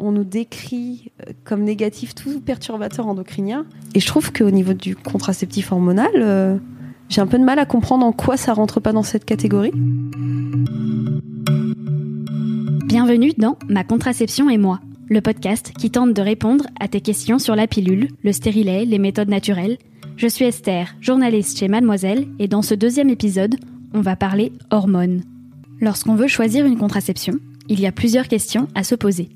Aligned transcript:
On 0.00 0.10
nous 0.10 0.24
décrit 0.24 1.12
euh, 1.20 1.32
comme 1.44 1.62
négatif 1.62 2.16
tout 2.16 2.40
perturbateur 2.40 3.06
endocrinien. 3.06 3.64
Et 3.94 4.00
je 4.00 4.06
trouve 4.06 4.32
qu'au 4.32 4.50
niveau 4.50 4.72
du 4.72 4.96
contraceptif 4.96 5.70
hormonal, 5.70 6.10
euh, 6.16 6.56
j'ai 7.08 7.20
un 7.20 7.28
peu 7.28 7.38
de 7.38 7.44
mal 7.44 7.60
à 7.60 7.64
comprendre 7.64 8.04
en 8.04 8.10
quoi 8.10 8.36
ça 8.36 8.52
rentre 8.54 8.80
pas 8.80 8.92
dans 8.92 9.04
cette 9.04 9.24
catégorie. 9.24 9.70
Bienvenue 12.86 13.34
dans 13.38 13.56
Ma 13.68 13.84
contraception 13.84 14.50
et 14.50 14.58
moi, 14.58 14.80
le 15.08 15.20
podcast 15.20 15.72
qui 15.78 15.92
tente 15.92 16.12
de 16.12 16.22
répondre 16.22 16.66
à 16.80 16.88
tes 16.88 17.00
questions 17.00 17.38
sur 17.38 17.54
la 17.54 17.68
pilule, 17.68 18.08
le 18.24 18.32
stérilet, 18.32 18.84
les 18.86 18.98
méthodes 18.98 19.28
naturelles. 19.28 19.78
Je 20.16 20.26
suis 20.26 20.44
Esther, 20.44 20.96
journaliste 21.00 21.56
chez 21.56 21.68
Mademoiselle, 21.68 22.26
et 22.40 22.48
dans 22.48 22.62
ce 22.62 22.74
deuxième 22.74 23.10
épisode, 23.10 23.54
on 23.92 24.00
va 24.00 24.16
parler 24.16 24.52
hormones. 24.72 25.22
Lorsqu'on 25.80 26.16
veut 26.16 26.26
choisir 26.26 26.66
une 26.66 26.78
contraception, 26.78 27.34
il 27.68 27.78
y 27.80 27.86
a 27.86 27.92
plusieurs 27.92 28.26
questions 28.26 28.66
à 28.74 28.82
se 28.82 28.96
poser. 28.96 29.28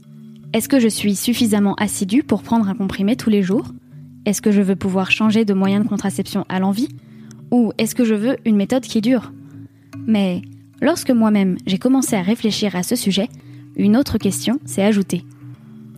Est-ce 0.54 0.68
que 0.68 0.80
je 0.80 0.88
suis 0.88 1.14
suffisamment 1.14 1.74
assidue 1.74 2.22
pour 2.22 2.42
prendre 2.42 2.68
un 2.68 2.74
comprimé 2.74 3.16
tous 3.16 3.28
les 3.28 3.42
jours? 3.42 3.66
Est-ce 4.24 4.40
que 4.40 4.50
je 4.50 4.62
veux 4.62 4.76
pouvoir 4.76 5.10
changer 5.10 5.44
de 5.44 5.52
moyen 5.52 5.80
de 5.80 5.88
contraception 5.88 6.46
à 6.48 6.58
l'envie? 6.58 6.88
Ou 7.50 7.72
est-ce 7.76 7.94
que 7.94 8.04
je 8.04 8.14
veux 8.14 8.38
une 8.46 8.56
méthode 8.56 8.82
qui 8.82 9.02
dure? 9.02 9.32
Mais 10.06 10.40
lorsque 10.80 11.10
moi-même 11.10 11.58
j'ai 11.66 11.78
commencé 11.78 12.16
à 12.16 12.22
réfléchir 12.22 12.76
à 12.76 12.82
ce 12.82 12.96
sujet, 12.96 13.28
une 13.76 13.94
autre 13.94 14.16
question 14.16 14.58
s'est 14.64 14.82
ajoutée. 14.82 15.22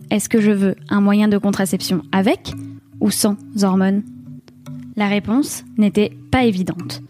Est-ce 0.09 0.27
que 0.27 0.41
je 0.41 0.51
veux 0.51 0.75
un 0.89 0.99
moyen 0.99 1.29
de 1.29 1.37
contraception 1.37 2.01
avec 2.11 2.51
ou 2.99 3.09
sans 3.09 3.37
hormones? 3.63 4.03
La 4.97 5.07
réponse 5.07 5.63
n'était 5.77 6.11
pas 6.29 6.43
évidente. 6.43 7.01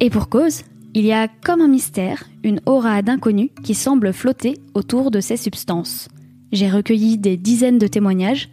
Et 0.00 0.10
pour 0.10 0.28
cause, 0.28 0.64
il 0.92 1.06
y 1.06 1.12
a 1.12 1.28
comme 1.28 1.62
un 1.62 1.68
mystère, 1.68 2.24
une 2.44 2.60
aura 2.66 3.00
d'inconnu 3.00 3.50
qui 3.62 3.74
semble 3.74 4.12
flotter 4.12 4.58
autour 4.74 5.10
de 5.10 5.20
ces 5.20 5.38
substances. 5.38 6.08
J'ai 6.52 6.68
recueilli 6.68 7.18
des 7.18 7.36
dizaines 7.36 7.78
de 7.78 7.86
témoignages 7.86 8.48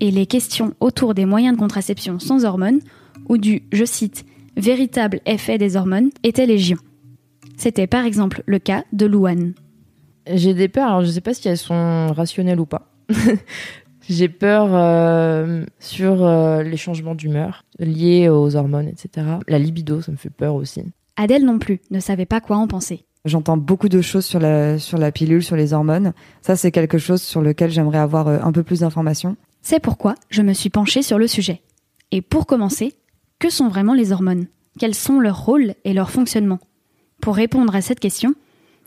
et 0.00 0.10
les 0.10 0.26
questions 0.26 0.74
autour 0.80 1.14
des 1.14 1.26
moyens 1.26 1.54
de 1.54 1.60
contraception 1.60 2.18
sans 2.18 2.44
hormones 2.44 2.80
ou 3.28 3.38
du, 3.38 3.62
je 3.72 3.84
cite, 3.84 4.24
véritable 4.56 5.20
effet 5.26 5.58
des 5.58 5.76
hormones 5.76 6.10
étaient 6.22 6.46
légion. 6.46 6.78
C'était 7.56 7.86
par 7.86 8.04
exemple 8.04 8.42
le 8.46 8.58
cas 8.58 8.84
de 8.92 9.06
Louane. 9.06 9.54
J'ai 10.26 10.54
des 10.54 10.68
peurs, 10.68 10.88
alors 10.88 11.04
je 11.04 11.10
sais 11.10 11.20
pas 11.20 11.34
si 11.34 11.48
elles 11.48 11.58
sont 11.58 12.12
rationnelles 12.12 12.60
ou 12.60 12.66
pas. 12.66 12.92
J'ai 14.08 14.28
peur 14.28 14.70
euh, 14.72 15.64
sur 15.78 16.24
euh, 16.26 16.62
les 16.62 16.76
changements 16.76 17.14
d'humeur 17.14 17.64
liés 17.78 18.28
aux 18.28 18.56
hormones, 18.56 18.88
etc. 18.88 19.26
La 19.46 19.58
libido, 19.58 20.00
ça 20.00 20.10
me 20.10 20.16
fait 20.16 20.30
peur 20.30 20.56
aussi. 20.56 20.82
Adèle 21.16 21.44
non 21.44 21.58
plus 21.58 21.80
ne 21.90 22.00
savait 22.00 22.26
pas 22.26 22.40
quoi 22.40 22.56
en 22.56 22.66
penser. 22.66 23.04
J'entends 23.24 23.56
beaucoup 23.56 23.88
de 23.88 24.00
choses 24.00 24.24
sur 24.24 24.40
la, 24.40 25.12
pilule, 25.12 25.44
sur 25.44 25.54
les 25.54 25.72
hormones. 25.72 26.12
Ça, 26.40 26.56
c'est 26.56 26.72
quelque 26.72 26.98
chose 26.98 27.22
sur 27.22 27.40
lequel 27.40 27.70
j'aimerais 27.70 27.98
avoir 27.98 28.26
euh, 28.26 28.38
un 28.42 28.50
peu 28.50 28.64
plus 28.64 28.80
d'informations. 28.80 29.36
C'est 29.62 29.78
pourquoi 29.78 30.16
je 30.28 30.42
me 30.42 30.52
suis 30.52 30.70
penchée 30.70 31.02
sur 31.02 31.18
le 31.18 31.28
sujet. 31.28 31.62
Et 32.10 32.20
pour 32.20 32.46
commencer, 32.46 32.94
que 33.38 33.48
sont 33.48 33.68
vraiment 33.68 33.94
les 33.94 34.10
hormones? 34.10 34.46
Quels 34.76 34.96
sont 34.96 35.20
leurs 35.20 35.44
rôles 35.44 35.74
et 35.84 35.92
leur 35.92 36.10
fonctionnement? 36.10 36.58
Pour 37.20 37.36
répondre 37.36 37.76
à 37.76 37.80
cette 37.80 38.00
question, 38.00 38.34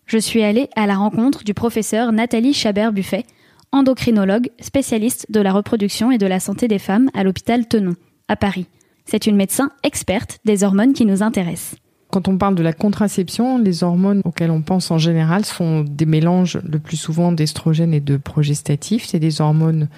je 0.06 0.18
suis 0.18 0.44
allée 0.44 0.70
à 0.76 0.86
la 0.86 0.96
rencontre 0.96 1.46
du 1.46 1.54
professeur 1.54 2.12
Nathalie 2.12 2.54
Chabert-Buffet, 2.54 3.24
endocrinologue 3.72 4.50
spécialiste 4.60 5.32
de 5.32 5.40
la 5.40 5.54
reproduction 5.54 6.12
et 6.12 6.18
de 6.18 6.28
la 6.28 6.42
santé 6.42 6.68
des 6.68 6.80
femmes 6.80 7.10
à 7.14 7.24
l'hôpital 7.24 7.68
Tenon, 7.68 7.96
à 8.28 8.36
Paris. 8.36 8.68
C'est 9.06 9.28
une 9.28 9.38
médecin 9.38 9.72
experte 9.84 10.40
des 10.44 10.66
hormones 10.66 10.94
qui 10.94 11.06
nous 11.06 11.24
intéressent. 11.24 11.80
Quand 12.16 12.30
on 12.30 12.38
parle 12.38 12.56
de 12.56 12.64
la 12.64 12.72
contraception, 12.72 13.58
les 13.58 13.84
hormones 13.84 14.22
auxquelles 14.24 14.50
on 14.50 14.62
pense 14.62 14.90
en 14.90 14.98
général 14.98 15.44
sont 15.44 15.82
des 15.84 16.06
mélanges 16.06 16.58
le 16.64 16.80
plus 16.80 16.96
souvent 16.96 17.34
d'estrogènes 17.34 17.94
et 17.94 18.00
de 18.00 18.16
progestatifs. 18.16 19.04
C'est 19.06 19.20
des 19.20 19.42
hormones 19.42 19.90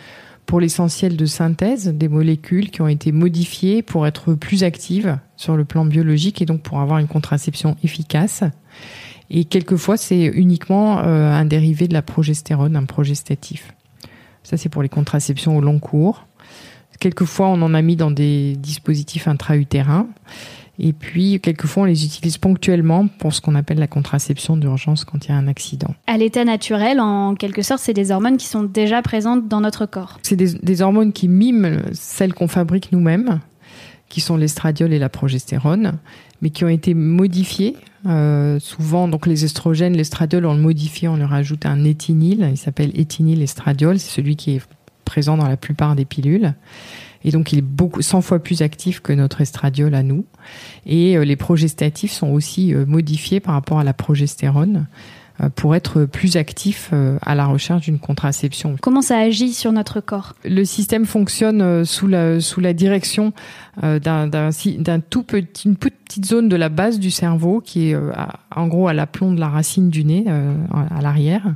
pour 0.47 0.59
l'essentiel 0.59 1.15
de 1.15 1.25
synthèse, 1.27 1.89
des 1.89 2.07
molécules 2.07 2.71
qui 2.71 2.81
ont 2.81 2.87
été 2.87 3.11
modifiées 3.11 3.83
pour 3.83 4.07
être 4.07 4.33
plus 4.33 4.63
actives 4.63 5.19
sur 5.35 5.55
le 5.55 5.63
plan 5.63 5.85
biologique 5.85 6.41
et 6.41 6.47
donc 6.47 6.63
pour 6.63 6.79
avoir 6.79 6.97
une 6.97 7.07
contraception 7.07 7.77
efficace. 7.83 8.43
Et 9.29 9.45
quelquefois, 9.45 9.95
c'est 9.95 10.25
uniquement 10.25 10.97
euh, 10.97 11.31
un 11.31 11.45
dérivé 11.45 11.87
de 11.87 11.93
la 11.93 12.01
progestérone, 12.01 12.75
un 12.75 12.85
progestatif. 12.85 13.75
Ça, 14.41 14.57
c'est 14.57 14.69
pour 14.69 14.81
les 14.81 14.89
contraceptions 14.89 15.55
au 15.55 15.61
long 15.61 15.77
cours. 15.77 16.25
Quelquefois, 16.99 17.49
on 17.49 17.61
en 17.61 17.75
a 17.75 17.81
mis 17.83 17.95
dans 17.95 18.09
des 18.09 18.55
dispositifs 18.55 19.27
intra-utérins. 19.27 20.07
Et 20.79 20.93
puis, 20.93 21.39
quelquefois, 21.39 21.83
on 21.83 21.85
les 21.85 22.05
utilise 22.05 22.37
ponctuellement 22.37 23.07
pour 23.07 23.33
ce 23.33 23.41
qu'on 23.41 23.55
appelle 23.55 23.79
la 23.79 23.87
contraception 23.87 24.57
d'urgence 24.57 25.05
quand 25.05 25.25
il 25.25 25.29
y 25.29 25.31
a 25.31 25.37
un 25.37 25.47
accident. 25.47 25.95
À 26.05 26.17
l'état 26.17 26.45
naturel, 26.45 26.99
en 26.99 27.33
quelque 27.33 27.63
sorte, 27.63 27.81
c'est 27.81 27.93
des 27.93 28.11
hormones 28.11 28.37
qui 28.37 28.45
sont 28.45 28.63
déjà 28.63 29.01
présentes 29.01 29.47
dans 29.47 29.61
notre 29.61 29.85
corps. 29.85 30.19
C'est 30.21 30.35
des, 30.35 30.53
des 30.53 30.81
hormones 30.81 31.13
qui 31.13 31.27
miment 31.27 31.81
celles 31.93 32.33
qu'on 32.33 32.47
fabrique 32.47 32.91
nous-mêmes, 32.91 33.39
qui 34.09 34.21
sont 34.21 34.37
l'estradiol 34.37 34.93
et 34.93 34.99
la 34.99 35.09
progestérone, 35.09 35.93
mais 36.41 36.51
qui 36.51 36.63
ont 36.63 36.69
été 36.69 36.93
modifiées. 36.93 37.75
Euh, 38.05 38.59
souvent, 38.59 39.07
donc 39.07 39.25
les 39.25 39.43
estrogènes, 39.43 39.97
l'estradiol, 39.97 40.45
on 40.45 40.53
le 40.53 40.61
modifie, 40.61 41.07
on 41.07 41.17
leur 41.17 41.33
ajoute 41.33 41.65
un 41.65 41.83
éthinyl. 41.83 42.47
Il 42.51 42.57
s'appelle 42.57 42.91
éthinyl 42.93 43.41
estradiol. 43.41 43.99
C'est 43.99 44.11
celui 44.11 44.35
qui 44.35 44.51
est 44.51 44.61
présent 45.05 45.37
dans 45.37 45.47
la 45.47 45.57
plupart 45.57 45.95
des 45.95 46.05
pilules. 46.05 46.53
Et 47.23 47.31
donc, 47.31 47.51
il 47.51 47.59
est 47.59 47.63
beaucoup, 47.63 48.01
100 48.01 48.21
fois 48.21 48.39
plus 48.39 48.61
actif 48.61 49.01
que 49.01 49.13
notre 49.13 49.41
estradiol 49.41 49.93
à 49.95 50.03
nous. 50.03 50.25
Et 50.85 51.17
euh, 51.17 51.25
les 51.25 51.35
progestatifs 51.35 52.11
sont 52.11 52.29
aussi 52.29 52.73
euh, 52.73 52.85
modifiés 52.85 53.39
par 53.39 53.53
rapport 53.53 53.79
à 53.79 53.83
la 53.83 53.93
progestérone 53.93 54.87
pour 55.55 55.75
être 55.75 56.05
plus 56.05 56.35
actif 56.35 56.89
euh, 56.93 57.17
à 57.21 57.35
la 57.35 57.45
recherche 57.45 57.83
d'une 57.83 57.99
contraception. 57.99 58.75
Comment 58.81 59.03
ça 59.03 59.17
agit 59.17 59.53
sur 59.53 59.71
notre 59.71 60.01
corps? 60.01 60.33
Le 60.43 60.65
système 60.65 61.05
fonctionne 61.05 61.61
euh, 61.61 61.85
sous 61.85 62.07
la, 62.07 62.39
sous 62.39 62.59
la 62.59 62.73
direction 62.73 63.33
euh, 63.83 63.99
d'un 63.99 64.27
d'un 64.27 64.99
tout 64.99 65.23
petit, 65.23 65.67
une 65.67 65.75
petite 65.75 66.25
zone 66.25 66.49
de 66.49 66.55
la 66.55 66.69
base 66.69 66.99
du 66.99 67.11
cerveau 67.11 67.61
qui 67.61 67.89
est 67.89 67.93
euh, 67.93 68.11
en 68.55 68.67
gros 68.67 68.87
à 68.87 68.93
l'aplomb 68.93 69.31
de 69.31 69.39
la 69.39 69.49
racine 69.49 69.89
du 69.89 70.03
nez, 70.03 70.25
euh, 70.27 70.55
à 70.73 71.01
l'arrière, 71.01 71.53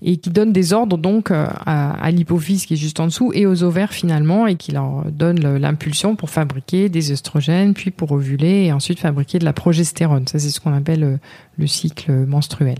et 0.00 0.16
qui 0.16 0.30
donne 0.30 0.52
des 0.52 0.72
ordres 0.72 0.96
donc 0.96 1.30
euh, 1.30 1.46
à, 1.66 1.90
à 2.02 2.10
l'hypophyse 2.10 2.64
qui 2.64 2.74
est 2.74 2.78
juste 2.78 3.00
en 3.00 3.06
dessous 3.06 3.32
et 3.34 3.44
aux 3.44 3.62
ovaires 3.62 3.92
finalement, 3.92 4.46
et 4.46 4.56
qui 4.56 4.72
leur 4.72 5.04
donne 5.10 5.38
l'impulsion 5.58 6.16
pour 6.16 6.30
fabriquer 6.30 6.88
des 6.88 7.12
oestrogènes, 7.12 7.74
puis 7.74 7.90
pour 7.90 8.12
ovuler 8.12 8.64
et 8.64 8.72
ensuite 8.72 9.00
fabriquer 9.00 9.38
de 9.38 9.44
la 9.44 9.52
progestérone. 9.52 10.26
Ça 10.26 10.38
c'est 10.38 10.50
ce 10.50 10.60
qu'on 10.60 10.72
appelle 10.72 11.04
euh, 11.04 11.16
le 11.58 11.66
cycle 11.66 12.12
menstruel 12.26 12.78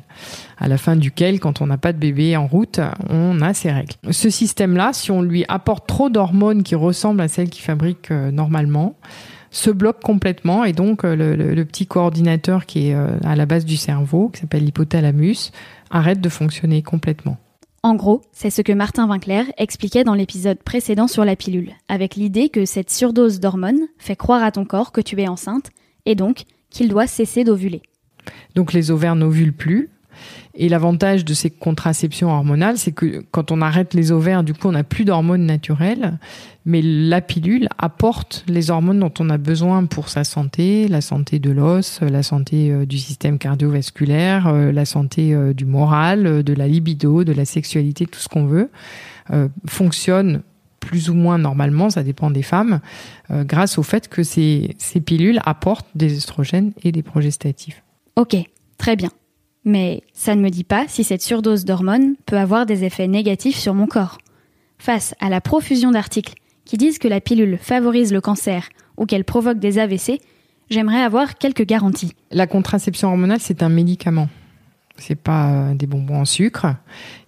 à 0.58 0.68
la 0.68 0.78
fin 0.78 0.96
duquel, 0.96 1.40
quand 1.40 1.60
on 1.60 1.66
n'a 1.66 1.78
pas 1.78 1.92
de 1.92 1.98
bébé 1.98 2.36
en 2.36 2.46
route, 2.46 2.80
on 3.10 3.40
a 3.40 3.54
ses 3.54 3.70
règles. 3.72 3.94
Ce 4.10 4.30
système-là, 4.30 4.92
si 4.92 5.10
on 5.10 5.22
lui 5.22 5.44
apporte 5.48 5.86
trop 5.86 6.10
d'hormones 6.10 6.62
qui 6.62 6.74
ressemblent 6.74 7.20
à 7.20 7.28
celles 7.28 7.50
qu'il 7.50 7.62
fabrique 7.64 8.10
euh, 8.10 8.30
normalement, 8.30 8.96
se 9.50 9.70
bloque 9.70 10.02
complètement 10.02 10.64
et 10.64 10.72
donc 10.72 11.04
euh, 11.04 11.16
le, 11.16 11.34
le- 11.34 11.54
le 11.54 11.64
petit 11.64 11.86
coordinateur 11.86 12.66
qui 12.66 12.88
est 12.88 12.94
euh, 12.94 13.16
à 13.24 13.34
la 13.34 13.46
base 13.46 13.64
du 13.64 13.76
cerveau, 13.76 14.28
qui 14.28 14.40
s'appelle 14.40 14.64
l'hypothalamus, 14.64 15.52
arrête 15.90 16.20
de 16.20 16.28
fonctionner 16.28 16.82
complètement. 16.82 17.38
En 17.82 17.94
gros, 17.94 18.22
c'est 18.32 18.50
ce 18.50 18.60
que 18.60 18.72
Martin 18.72 19.08
Winkler 19.08 19.44
expliquait 19.56 20.04
dans 20.04 20.14
l'épisode 20.14 20.58
précédent 20.58 21.06
sur 21.06 21.24
la 21.24 21.36
pilule, 21.36 21.72
avec 21.88 22.16
l'idée 22.16 22.48
que 22.48 22.64
cette 22.66 22.90
surdose 22.90 23.40
d'hormones 23.40 23.86
fait 23.98 24.16
croire 24.16 24.42
à 24.42 24.50
ton 24.50 24.64
corps 24.64 24.92
que 24.92 25.00
tu 25.00 25.18
es 25.20 25.28
enceinte, 25.28 25.70
et 26.04 26.14
donc 26.14 26.42
qu'il 26.70 26.88
doit 26.88 27.06
cesser 27.06 27.44
d'ovuler. 27.44 27.80
Donc 28.54 28.72
les 28.72 28.90
ovaires 28.90 29.14
n'ovulent 29.16 29.54
plus. 29.54 29.88
Et 30.60 30.68
l'avantage 30.68 31.24
de 31.24 31.34
ces 31.34 31.50
contraceptions 31.50 32.30
hormonales, 32.30 32.78
c'est 32.78 32.90
que 32.90 33.24
quand 33.30 33.52
on 33.52 33.62
arrête 33.62 33.94
les 33.94 34.10
ovaires, 34.10 34.42
du 34.42 34.54
coup, 34.54 34.66
on 34.66 34.72
n'a 34.72 34.82
plus 34.82 35.04
d'hormones 35.04 35.46
naturelles, 35.46 36.18
mais 36.64 36.82
la 36.82 37.20
pilule 37.20 37.68
apporte 37.78 38.44
les 38.48 38.72
hormones 38.72 38.98
dont 38.98 39.12
on 39.20 39.30
a 39.30 39.38
besoin 39.38 39.84
pour 39.84 40.08
sa 40.08 40.24
santé, 40.24 40.88
la 40.88 41.00
santé 41.00 41.38
de 41.38 41.52
l'os, 41.52 42.00
la 42.00 42.24
santé 42.24 42.72
euh, 42.72 42.86
du 42.86 42.98
système 42.98 43.38
cardiovasculaire, 43.38 44.48
euh, 44.48 44.72
la 44.72 44.84
santé 44.84 45.32
euh, 45.32 45.54
du 45.54 45.64
moral, 45.64 46.42
de 46.42 46.52
la 46.54 46.66
libido, 46.66 47.22
de 47.22 47.32
la 47.32 47.44
sexualité, 47.44 48.06
tout 48.06 48.18
ce 48.18 48.28
qu'on 48.28 48.44
veut, 48.44 48.70
fonctionne 49.66 50.40
plus 50.80 51.10
ou 51.10 51.14
moins 51.14 51.36
normalement, 51.36 51.90
ça 51.90 52.02
dépend 52.02 52.30
des 52.30 52.42
femmes, 52.42 52.80
grâce 53.30 53.76
au 53.76 53.82
fait 53.82 54.08
que 54.08 54.22
ces, 54.22 54.74
ces 54.78 55.02
pilules 55.02 55.38
apportent 55.44 55.88
des 55.94 56.16
estrogènes 56.16 56.72
et 56.82 56.92
des 56.92 57.02
progestatifs. 57.02 57.82
Ok, 58.16 58.36
très 58.78 58.96
bien. 58.96 59.10
Mais 59.68 60.02
ça 60.14 60.34
ne 60.34 60.40
me 60.40 60.48
dit 60.48 60.64
pas 60.64 60.86
si 60.88 61.04
cette 61.04 61.20
surdose 61.20 61.66
d'hormones 61.66 62.14
peut 62.24 62.38
avoir 62.38 62.64
des 62.64 62.84
effets 62.84 63.06
négatifs 63.06 63.58
sur 63.58 63.74
mon 63.74 63.86
corps. 63.86 64.16
Face 64.78 65.14
à 65.20 65.28
la 65.28 65.42
profusion 65.42 65.90
d'articles 65.90 66.32
qui 66.64 66.78
disent 66.78 66.98
que 66.98 67.06
la 67.06 67.20
pilule 67.20 67.58
favorise 67.60 68.10
le 68.10 68.22
cancer 68.22 68.70
ou 68.96 69.04
qu'elle 69.04 69.24
provoque 69.24 69.58
des 69.58 69.78
AVC, 69.78 70.22
j'aimerais 70.70 71.02
avoir 71.02 71.36
quelques 71.36 71.66
garanties. 71.66 72.14
La 72.30 72.46
contraception 72.46 73.08
hormonale, 73.08 73.40
c'est 73.40 73.62
un 73.62 73.68
médicament. 73.68 74.30
C'est 74.96 75.20
pas 75.20 75.50
euh, 75.50 75.74
des 75.74 75.86
bonbons 75.86 76.20
en 76.20 76.24
sucre. 76.24 76.74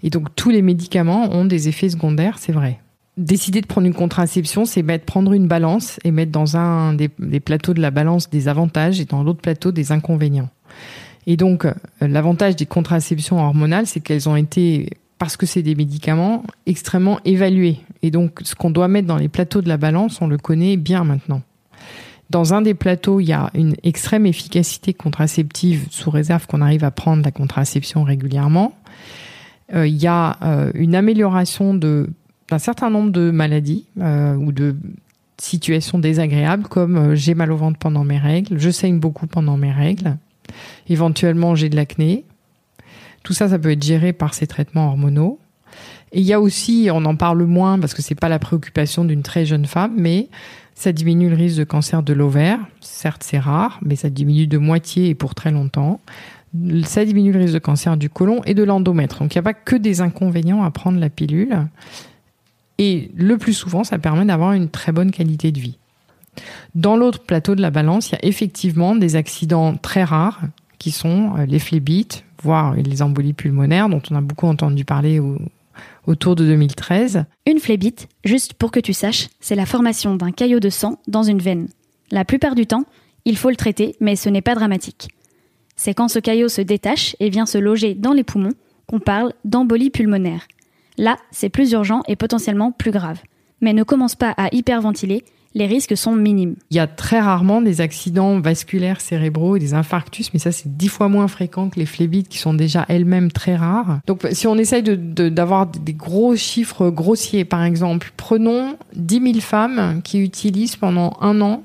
Et 0.02 0.08
donc, 0.08 0.34
tous 0.34 0.48
les 0.48 0.62
médicaments 0.62 1.30
ont 1.32 1.44
des 1.44 1.68
effets 1.68 1.90
secondaires, 1.90 2.38
c'est 2.38 2.52
vrai. 2.52 2.80
Décider 3.18 3.60
de 3.60 3.66
prendre 3.66 3.86
une 3.86 3.92
contraception, 3.92 4.64
c'est 4.64 4.82
mettre, 4.82 5.04
prendre 5.04 5.34
une 5.34 5.46
balance 5.46 6.00
et 6.04 6.10
mettre 6.10 6.32
dans 6.32 6.56
un 6.56 6.94
des, 6.94 7.10
des 7.18 7.40
plateaux 7.40 7.74
de 7.74 7.82
la 7.82 7.90
balance 7.90 8.30
des 8.30 8.48
avantages 8.48 8.98
et 8.98 9.04
dans 9.04 9.22
l'autre 9.22 9.42
plateau 9.42 9.72
des 9.72 9.92
inconvénients. 9.92 10.48
Et 11.30 11.36
donc, 11.36 11.64
euh, 11.64 11.72
l'avantage 12.00 12.56
des 12.56 12.66
contraceptions 12.66 13.38
hormonales, 13.38 13.86
c'est 13.86 14.00
qu'elles 14.00 14.28
ont 14.28 14.34
été, 14.34 14.90
parce 15.16 15.36
que 15.36 15.46
c'est 15.46 15.62
des 15.62 15.76
médicaments, 15.76 16.42
extrêmement 16.66 17.20
évalués. 17.24 17.78
Et 18.02 18.10
donc, 18.10 18.40
ce 18.42 18.56
qu'on 18.56 18.72
doit 18.72 18.88
mettre 18.88 19.06
dans 19.06 19.16
les 19.16 19.28
plateaux 19.28 19.62
de 19.62 19.68
la 19.68 19.76
balance, 19.76 20.20
on 20.20 20.26
le 20.26 20.38
connaît 20.38 20.76
bien 20.76 21.04
maintenant. 21.04 21.40
Dans 22.30 22.52
un 22.52 22.62
des 22.62 22.74
plateaux, 22.74 23.20
il 23.20 23.26
y 23.26 23.32
a 23.32 23.48
une 23.54 23.76
extrême 23.84 24.26
efficacité 24.26 24.92
contraceptive 24.92 25.86
sous 25.90 26.10
réserve 26.10 26.48
qu'on 26.48 26.62
arrive 26.62 26.82
à 26.82 26.90
prendre 26.90 27.22
la 27.22 27.30
contraception 27.30 28.02
régulièrement. 28.02 28.74
Euh, 29.72 29.86
il 29.86 29.98
y 29.98 30.08
a 30.08 30.36
euh, 30.42 30.72
une 30.74 30.96
amélioration 30.96 31.74
d'un 31.74 32.58
certain 32.58 32.90
nombre 32.90 33.12
de 33.12 33.30
maladies 33.30 33.84
ou 33.96 34.50
de 34.50 34.74
situations 35.38 36.00
désagréables 36.00 36.64
comme 36.64 37.14
j'ai 37.14 37.34
mal 37.34 37.52
au 37.52 37.56
ventre 37.56 37.78
pendant 37.78 38.02
mes 38.02 38.18
règles, 38.18 38.58
je 38.58 38.70
saigne 38.70 38.98
beaucoup 38.98 39.28
pendant 39.28 39.56
mes 39.56 39.70
règles, 39.70 40.16
éventuellement 40.88 41.54
j'ai 41.54 41.68
de 41.68 41.76
l'acné. 41.76 42.24
Tout 43.22 43.32
ça, 43.32 43.48
ça 43.48 43.58
peut 43.58 43.72
être 43.72 43.82
géré 43.82 44.12
par 44.12 44.34
ces 44.34 44.46
traitements 44.46 44.88
hormonaux. 44.88 45.38
Et 46.12 46.20
il 46.20 46.26
y 46.26 46.32
a 46.32 46.40
aussi, 46.40 46.88
on 46.92 47.04
en 47.04 47.16
parle 47.16 47.44
moins 47.44 47.78
parce 47.78 47.94
que 47.94 48.02
c'est 48.02 48.14
pas 48.14 48.28
la 48.28 48.38
préoccupation 48.38 49.04
d'une 49.04 49.22
très 49.22 49.46
jeune 49.46 49.66
femme, 49.66 49.92
mais 49.96 50.28
ça 50.74 50.92
diminue 50.92 51.28
le 51.28 51.36
risque 51.36 51.58
de 51.58 51.64
cancer 51.64 52.02
de 52.02 52.12
l'ovaire. 52.12 52.58
Certes, 52.80 53.22
c'est 53.22 53.38
rare, 53.38 53.78
mais 53.82 53.96
ça 53.96 54.10
diminue 54.10 54.46
de 54.46 54.58
moitié 54.58 55.08
et 55.10 55.14
pour 55.14 55.34
très 55.34 55.50
longtemps. 55.50 56.00
Ça 56.84 57.04
diminue 57.04 57.32
le 57.32 57.38
risque 57.38 57.54
de 57.54 57.58
cancer 57.58 57.96
du 57.96 58.10
côlon 58.10 58.42
et 58.44 58.54
de 58.54 58.64
l'endomètre. 58.64 59.20
Donc 59.20 59.34
il 59.34 59.38
n'y 59.38 59.40
a 59.40 59.42
pas 59.42 59.54
que 59.54 59.76
des 59.76 60.00
inconvénients 60.00 60.64
à 60.64 60.70
prendre 60.70 60.98
la 60.98 61.10
pilule. 61.10 61.68
Et 62.78 63.10
le 63.14 63.36
plus 63.36 63.52
souvent, 63.52 63.84
ça 63.84 63.98
permet 63.98 64.24
d'avoir 64.24 64.54
une 64.54 64.70
très 64.70 64.90
bonne 64.90 65.10
qualité 65.10 65.52
de 65.52 65.60
vie. 65.60 65.78
Dans 66.74 66.96
l'autre 66.96 67.20
plateau 67.20 67.54
de 67.54 67.62
la 67.62 67.70
balance, 67.70 68.10
il 68.10 68.12
y 68.12 68.16
a 68.16 68.24
effectivement 68.24 68.94
des 68.94 69.16
accidents 69.16 69.76
très 69.76 70.04
rares 70.04 70.40
qui 70.78 70.90
sont 70.90 71.36
euh, 71.36 71.46
les 71.46 71.58
phlébites, 71.58 72.24
voire 72.42 72.74
les 72.74 73.02
embolies 73.02 73.32
pulmonaires 73.34 73.88
dont 73.88 74.00
on 74.10 74.14
a 74.16 74.20
beaucoup 74.20 74.46
entendu 74.46 74.84
parler 74.84 75.18
au- 75.18 75.38
autour 76.06 76.36
de 76.36 76.44
2013. 76.44 77.24
Une 77.46 77.58
phlébite, 77.58 78.08
juste 78.24 78.54
pour 78.54 78.70
que 78.70 78.80
tu 78.80 78.92
saches, 78.92 79.28
c'est 79.40 79.54
la 79.54 79.66
formation 79.66 80.14
d'un 80.16 80.30
caillot 80.32 80.60
de 80.60 80.70
sang 80.70 80.98
dans 81.08 81.22
une 81.22 81.40
veine. 81.40 81.68
La 82.10 82.24
plupart 82.24 82.54
du 82.54 82.66
temps, 82.66 82.84
il 83.24 83.36
faut 83.36 83.50
le 83.50 83.56
traiter, 83.56 83.96
mais 84.00 84.16
ce 84.16 84.28
n'est 84.28 84.40
pas 84.40 84.54
dramatique. 84.54 85.08
C'est 85.76 85.94
quand 85.94 86.08
ce 86.08 86.18
caillot 86.18 86.48
se 86.48 86.60
détache 86.62 87.16
et 87.20 87.30
vient 87.30 87.46
se 87.46 87.58
loger 87.58 87.94
dans 87.94 88.12
les 88.12 88.24
poumons 88.24 88.52
qu'on 88.86 89.00
parle 89.00 89.32
d'embolie 89.44 89.90
pulmonaire. 89.90 90.46
Là, 90.98 91.16
c'est 91.30 91.48
plus 91.48 91.72
urgent 91.72 92.02
et 92.08 92.16
potentiellement 92.16 92.72
plus 92.72 92.90
grave. 92.90 93.20
Mais 93.60 93.72
ne 93.72 93.82
commence 93.82 94.14
pas 94.14 94.34
à 94.36 94.48
hyperventiler, 94.54 95.24
les 95.54 95.66
risques 95.66 95.96
sont 95.96 96.14
minimes. 96.14 96.54
Il 96.70 96.76
y 96.76 96.80
a 96.80 96.86
très 96.86 97.20
rarement 97.20 97.60
des 97.60 97.80
accidents 97.80 98.38
vasculaires 98.38 99.00
cérébraux 99.00 99.56
et 99.56 99.58
des 99.58 99.74
infarctus, 99.74 100.32
mais 100.32 100.38
ça 100.38 100.52
c'est 100.52 100.76
dix 100.76 100.88
fois 100.88 101.08
moins 101.08 101.26
fréquent 101.26 101.68
que 101.68 101.78
les 101.78 101.86
phlébites 101.86 102.28
qui 102.28 102.38
sont 102.38 102.54
déjà 102.54 102.86
elles-mêmes 102.88 103.32
très 103.32 103.56
rares. 103.56 103.98
Donc 104.06 104.26
si 104.32 104.46
on 104.46 104.56
essaye 104.56 104.82
d'avoir 104.82 105.66
des 105.66 105.94
gros 105.94 106.36
chiffres 106.36 106.90
grossiers, 106.90 107.44
par 107.44 107.64
exemple, 107.64 108.12
prenons 108.16 108.76
10 108.94 109.32
000 109.32 109.40
femmes 109.40 110.00
qui 110.04 110.20
utilisent 110.20 110.76
pendant 110.76 111.16
un 111.20 111.40
an 111.40 111.64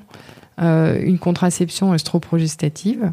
euh, 0.62 1.00
une 1.02 1.20
contraception 1.20 1.94
œstroprogestative. 1.94 3.12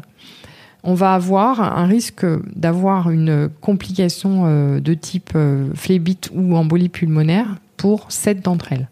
On 0.83 0.95
va 0.95 1.13
avoir 1.13 1.61
un 1.61 1.85
risque 1.85 2.25
d'avoir 2.55 3.09
une 3.09 3.49
complication 3.61 4.43
euh, 4.45 4.79
de 4.79 4.93
type 4.93 5.31
euh, 5.35 5.69
phlébite 5.75 6.29
ou 6.33 6.55
embolie 6.55 6.89
pulmonaire 6.89 7.57
pour 7.77 8.11
7 8.11 8.41
d'entre 8.41 8.73
elles. 8.73 8.89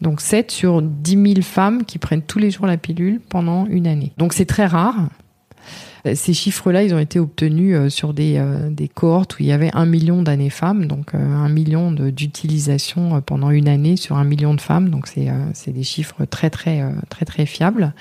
Donc 0.00 0.20
7 0.20 0.50
sur 0.50 0.80
10 0.82 1.10
000 1.34 1.42
femmes 1.42 1.84
qui 1.84 1.98
prennent 1.98 2.22
tous 2.22 2.38
les 2.38 2.50
jours 2.50 2.66
la 2.66 2.76
pilule 2.78 3.20
pendant 3.28 3.66
une 3.66 3.86
année. 3.86 4.12
Donc 4.18 4.32
c'est 4.32 4.46
très 4.46 4.66
rare. 4.66 5.08
Euh, 6.06 6.14
Ces 6.14 6.32
chiffres-là, 6.32 6.82
ils 6.82 6.94
ont 6.94 6.98
été 6.98 7.18
obtenus 7.18 7.76
euh, 7.76 7.88
sur 7.90 8.14
des, 8.14 8.38
euh, 8.38 8.70
des 8.70 8.88
cohortes 8.88 9.34
où 9.38 9.42
il 9.42 9.46
y 9.46 9.52
avait 9.52 9.70
un 9.74 9.84
million 9.84 10.22
d'années 10.22 10.48
femmes, 10.48 10.86
donc 10.86 11.12
un 11.14 11.48
million 11.50 11.92
de- 11.92 12.08
d'utilisation 12.08 13.16
euh, 13.16 13.20
pendant 13.20 13.50
une 13.50 13.68
année 13.68 13.96
sur 13.96 14.16
un 14.16 14.24
million 14.24 14.54
de 14.54 14.60
femmes. 14.62 14.88
Donc 14.88 15.06
c'est 15.06 15.72
des 15.72 15.82
chiffres 15.82 16.24
très 16.24 16.48
très 16.48 16.82
très 17.10 17.26
très 17.26 17.44
fiables. 17.44 17.92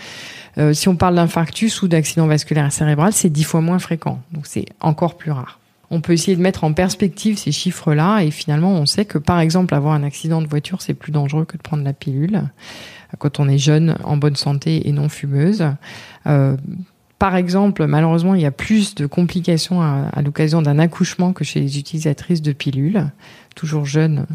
Si 0.73 0.87
on 0.89 0.95
parle 0.95 1.15
d'infarctus 1.15 1.81
ou 1.81 1.87
d'accident 1.89 2.27
vasculaire 2.27 2.71
cérébral, 2.71 3.11
c'est 3.13 3.29
dix 3.29 3.43
fois 3.43 3.61
moins 3.61 3.79
fréquent. 3.79 4.19
Donc 4.33 4.45
c'est 4.47 4.65
encore 4.79 5.15
plus 5.17 5.31
rare. 5.31 5.59
On 5.91 6.01
peut 6.01 6.13
essayer 6.13 6.37
de 6.37 6.41
mettre 6.41 6.63
en 6.63 6.73
perspective 6.73 7.37
ces 7.37 7.51
chiffres-là 7.51 8.21
et 8.21 8.31
finalement 8.31 8.73
on 8.73 8.85
sait 8.85 9.05
que 9.05 9.17
par 9.17 9.39
exemple 9.39 9.73
avoir 9.73 9.93
un 9.93 10.03
accident 10.03 10.41
de 10.41 10.47
voiture 10.47 10.81
c'est 10.81 10.93
plus 10.93 11.11
dangereux 11.11 11.45
que 11.45 11.57
de 11.57 11.61
prendre 11.61 11.83
la 11.83 11.93
pilule 11.93 12.43
quand 13.17 13.39
on 13.39 13.49
est 13.49 13.57
jeune, 13.57 13.97
en 14.03 14.17
bonne 14.17 14.35
santé 14.35 14.87
et 14.87 14.91
non 14.91 15.09
fumeuse. 15.09 15.65
Euh, 16.27 16.55
par 17.17 17.35
exemple, 17.35 17.85
malheureusement, 17.85 18.35
il 18.35 18.41
y 18.41 18.45
a 18.45 18.51
plus 18.51 18.95
de 18.95 19.05
complications 19.05 19.81
à, 19.81 20.09
à 20.13 20.21
l'occasion 20.21 20.61
d'un 20.61 20.79
accouchement 20.79 21.33
que 21.33 21.43
chez 21.43 21.59
les 21.59 21.79
utilisatrices 21.79 22.41
de 22.41 22.53
pilules, 22.53 23.07
toujours 23.55 23.85
jeunes, 23.85 24.25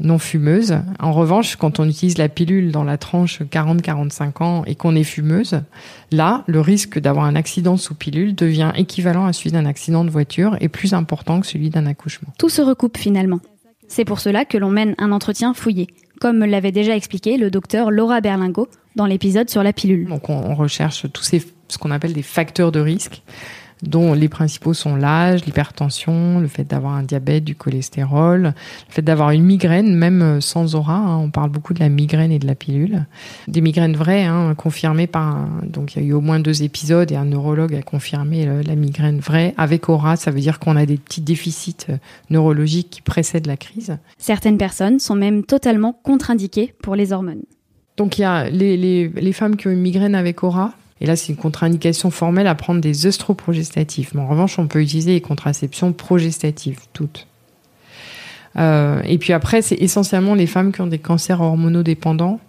non 0.00 0.18
fumeuses. 0.18 0.78
En 1.00 1.12
revanche, 1.12 1.56
quand 1.56 1.80
on 1.80 1.88
utilise 1.88 2.18
la 2.18 2.28
pilule 2.28 2.72
dans 2.72 2.84
la 2.84 2.98
tranche 2.98 3.42
40-45 3.42 4.42
ans 4.42 4.64
et 4.66 4.74
qu'on 4.74 4.94
est 4.94 5.04
fumeuse, 5.04 5.60
là, 6.12 6.44
le 6.46 6.60
risque 6.60 6.98
d'avoir 6.98 7.24
un 7.24 7.36
accident 7.36 7.76
sous 7.76 7.94
pilule 7.94 8.34
devient 8.34 8.72
équivalent 8.76 9.26
à 9.26 9.32
celui 9.32 9.50
d'un 9.50 9.66
accident 9.66 10.04
de 10.04 10.10
voiture 10.10 10.56
et 10.60 10.68
plus 10.68 10.94
important 10.94 11.40
que 11.40 11.46
celui 11.46 11.70
d'un 11.70 11.86
accouchement. 11.86 12.28
Tout 12.38 12.48
se 12.48 12.62
recoupe 12.62 12.98
finalement. 12.98 13.40
C'est 13.88 14.04
pour 14.04 14.20
cela 14.20 14.44
que 14.44 14.58
l'on 14.58 14.70
mène 14.70 14.94
un 14.98 15.12
entretien 15.12 15.54
fouillé, 15.54 15.86
comme 16.20 16.38
me 16.38 16.46
l'avait 16.46 16.72
déjà 16.72 16.96
expliqué 16.96 17.36
le 17.36 17.50
docteur 17.50 17.90
Laura 17.90 18.20
Berlingo 18.20 18.68
dans 18.96 19.06
l'épisode 19.06 19.48
sur 19.48 19.62
la 19.62 19.72
pilule. 19.72 20.08
Donc 20.08 20.28
on, 20.28 20.34
on 20.34 20.54
recherche 20.54 21.06
tous 21.12 21.22
ces 21.22 21.40
ce 21.68 21.78
qu'on 21.78 21.90
appelle 21.90 22.12
des 22.12 22.22
facteurs 22.22 22.72
de 22.72 22.80
risque, 22.80 23.22
dont 23.82 24.14
les 24.14 24.28
principaux 24.28 24.72
sont 24.74 24.96
l'âge, 24.96 25.44
l'hypertension, 25.44 26.38
le 26.40 26.48
fait 26.48 26.64
d'avoir 26.64 26.94
un 26.94 27.02
diabète, 27.02 27.44
du 27.44 27.54
cholestérol, 27.54 28.42
le 28.42 28.52
fait 28.88 29.02
d'avoir 29.02 29.30
une 29.30 29.42
migraine, 29.44 29.94
même 29.94 30.22
euh, 30.22 30.40
sans 30.40 30.74
aura. 30.74 30.96
hein. 30.96 31.18
on 31.18 31.30
parle 31.30 31.50
beaucoup 31.50 31.74
de 31.74 31.80
la 31.80 31.88
migraine 31.88 32.32
et 32.32 32.38
de 32.38 32.46
la 32.46 32.54
pilule. 32.54 33.04
Des 33.48 33.60
migraines 33.60 33.96
vraies, 33.96 34.24
hein, 34.24 34.54
confirmées 34.56 35.06
par. 35.06 35.36
un- 35.36 35.60
donc 35.64 35.94
il 35.94 36.02
y 36.02 36.04
a 36.06 36.08
eu 36.08 36.12
au 36.14 36.20
moins 36.20 36.40
deux 36.40 36.62
épisodes 36.62 37.10
et 37.12 37.16
un 37.16 37.26
neurologue 37.26 37.74
a 37.74 37.82
confirmé 37.82 38.48
euh, 38.48 38.62
la 38.62 38.74
migraine 38.76 39.18
vraie 39.20 39.52
avec 39.58 39.88
aura. 39.88 40.16
Ça 40.16 40.30
veut 40.30 40.40
dire 40.40 40.58
qu'on 40.58 40.76
a 40.76 40.86
des 40.86 40.96
petits 40.96 41.20
déficits 41.20 41.76
euh, 41.90 41.96
neurologiques 42.30 42.90
qui 42.90 43.02
précèdent 43.02 43.46
la 43.46 43.56
crise. 43.56 43.98
Certaines 44.18 44.58
personnes 44.58 44.98
sont 45.00 45.14
même 45.16 45.44
totalement 45.44 45.92
contre-indiquées 46.02 46.74
pour 46.82 46.96
les 46.96 47.12
hormones. 47.12 47.42
Donc 47.96 48.18
il 48.18 48.22
y 48.22 48.24
a 48.24 48.48
les, 48.50 48.76
les, 48.76 49.08
les 49.08 49.32
femmes 49.32 49.56
qui 49.56 49.68
ont 49.68 49.70
une 49.70 49.80
migraine 49.80 50.14
avec 50.14 50.42
aura. 50.42 50.72
Et 51.00 51.06
là, 51.06 51.16
c'est 51.16 51.32
une 51.32 51.38
contre-indication 51.38 52.10
formelle 52.10 52.46
à 52.46 52.54
prendre 52.54 52.80
des 52.80 53.06
œstroprogestatifs. 53.06 54.14
Mais 54.14 54.20
en 54.20 54.28
revanche, 54.28 54.58
on 54.58 54.66
peut 54.66 54.80
utiliser 54.80 55.12
les 55.12 55.20
contraceptions 55.20 55.92
progestatives, 55.92 56.80
toutes. 56.92 57.26
Euh, 58.58 59.02
et 59.04 59.18
puis 59.18 59.32
après, 59.32 59.62
c'est 59.62 59.76
essentiellement 59.76 60.34
les 60.34 60.46
femmes 60.46 60.72
qui 60.72 60.80
ont 60.80 60.86
des 60.86 60.98
cancers 60.98 61.40
hormonodépendants. 61.40 62.40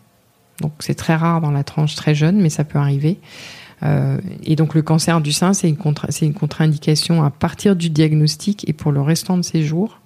Donc 0.62 0.72
c'est 0.80 0.96
très 0.96 1.16
rare 1.16 1.42
dans 1.42 1.51
la 1.51 1.63
tranche 1.63 1.96
très 1.96 2.16
jeune, 2.16 2.38
mais 2.38 2.50
ça 2.50 2.63
peut 2.63 2.80
arriver. 2.80 3.20
Euh, 3.84 4.18
et 4.44 4.56
donc 4.56 4.74
le 4.74 4.82
cancer 4.82 5.22
du 5.22 5.32
sein, 5.32 5.54
c'est 5.54 5.70
une, 5.70 5.77
contre-indication 5.77 7.24
à 7.24 7.30
partir 7.30 7.75
du 7.75 7.89
diagnostic 7.89 8.68
et 8.68 8.74
pour 8.74 8.92
le 8.92 9.01
restant 9.01 9.38
de 9.38 9.44
ses 9.44 9.62
jours 9.62 10.00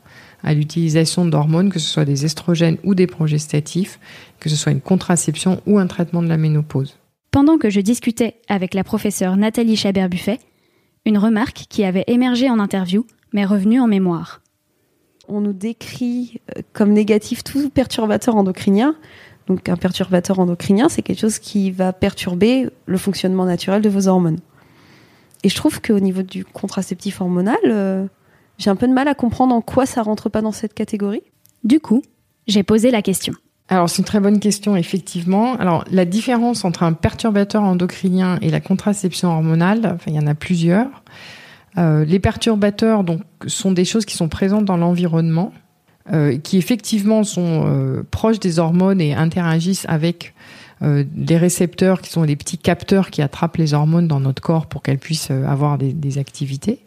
à 0.43 0.53
l'utilisation 0.53 1.25
d'hormones, 1.25 1.69
que 1.69 1.79
ce 1.79 1.87
soit 1.87 2.03
des 2.03 2.25
estrogènes 2.25 2.77
ou 2.83 2.95
des 2.95 3.05
progestatifs, 3.05 3.99
que 4.39 4.49
ce 4.49 4.55
soit 4.55 4.71
une 4.71 4.81
contraception 4.81 5.61
ou 5.67 5.77
un 5.77 5.85
traitement 5.85 6.23
de 6.23 6.27
la 6.27 6.37
ménopause. 6.37 6.97
Pendant 7.31 7.57
que 7.57 7.69
je 7.69 7.79
discutais 7.79 8.41
avec 8.49 8.73
la 8.73 8.83
professeure 8.83 9.37
Nathalie 9.37 9.77
Chabert-Buffet, 9.77 10.39
une 11.05 11.17
remarque 11.17 11.65
qui 11.69 11.85
avait 11.85 12.03
émergé 12.07 12.49
en 12.49 12.59
interview 12.59 13.05
m'est 13.31 13.45
revenue 13.45 13.79
en 13.79 13.87
mémoire. 13.87 14.41
On 15.29 15.39
nous 15.39 15.53
décrit 15.53 16.41
euh, 16.57 16.61
comme 16.73 16.91
négatif 16.91 17.45
tout 17.45 17.69
perturbateur 17.69 18.35
endocrinien. 18.35 18.97
Donc 19.47 19.69
un 19.69 19.77
perturbateur 19.77 20.39
endocrinien, 20.39 20.89
c'est 20.89 21.03
quelque 21.03 21.21
chose 21.21 21.39
qui 21.39 21.71
va 21.71 21.93
perturber 21.93 22.67
le 22.85 22.97
fonctionnement 22.97 23.45
naturel 23.45 23.81
de 23.81 23.87
vos 23.87 24.09
hormones. 24.09 24.39
Et 25.43 25.49
je 25.49 25.55
trouve 25.55 25.81
qu'au 25.81 26.01
niveau 26.01 26.23
du 26.23 26.43
contraceptif 26.43 27.21
hormonal, 27.21 27.57
euh, 27.65 28.07
j'ai 28.57 28.69
un 28.69 28.75
peu 28.75 28.89
de 28.89 28.93
mal 28.93 29.07
à 29.07 29.15
comprendre 29.15 29.55
en 29.55 29.61
quoi 29.61 29.85
ça 29.85 30.01
rentre 30.01 30.27
pas 30.27 30.41
dans 30.41 30.51
cette 30.51 30.73
catégorie. 30.73 31.23
Du 31.63 31.79
coup, 31.79 32.01
j'ai 32.47 32.63
posé 32.63 32.91
la 32.91 33.01
question. 33.01 33.33
Alors 33.71 33.89
c'est 33.89 33.99
une 33.99 34.05
très 34.05 34.19
bonne 34.19 34.41
question, 34.41 34.75
effectivement. 34.75 35.55
Alors 35.55 35.85
la 35.89 36.03
différence 36.03 36.65
entre 36.65 36.83
un 36.83 36.91
perturbateur 36.91 37.63
endocrinien 37.63 38.37
et 38.41 38.49
la 38.49 38.59
contraception 38.59 39.29
hormonale, 39.29 39.93
enfin 39.95 40.11
il 40.11 40.15
y 40.15 40.19
en 40.19 40.27
a 40.27 40.35
plusieurs. 40.35 40.87
Euh, 41.77 42.03
les 42.03 42.19
perturbateurs 42.19 43.05
donc, 43.05 43.21
sont 43.47 43.71
des 43.71 43.85
choses 43.85 44.03
qui 44.03 44.17
sont 44.17 44.27
présentes 44.27 44.65
dans 44.65 44.75
l'environnement, 44.75 45.53
euh, 46.11 46.37
qui 46.37 46.57
effectivement 46.57 47.23
sont 47.23 47.63
euh, 47.65 48.03
proches 48.11 48.41
des 48.41 48.59
hormones 48.59 48.99
et 48.99 49.13
interagissent 49.13 49.85
avec 49.87 50.33
les 50.83 51.37
récepteurs 51.37 52.01
qui 52.01 52.09
sont 52.09 52.23
les 52.23 52.35
petits 52.35 52.57
capteurs 52.57 53.11
qui 53.11 53.21
attrapent 53.21 53.57
les 53.57 53.75
hormones 53.75 54.07
dans 54.07 54.19
notre 54.19 54.41
corps 54.41 54.65
pour 54.65 54.81
qu'elles 54.81 54.97
puissent 54.97 55.29
avoir 55.29 55.77
des, 55.77 55.93
des 55.93 56.17
activités. 56.17 56.79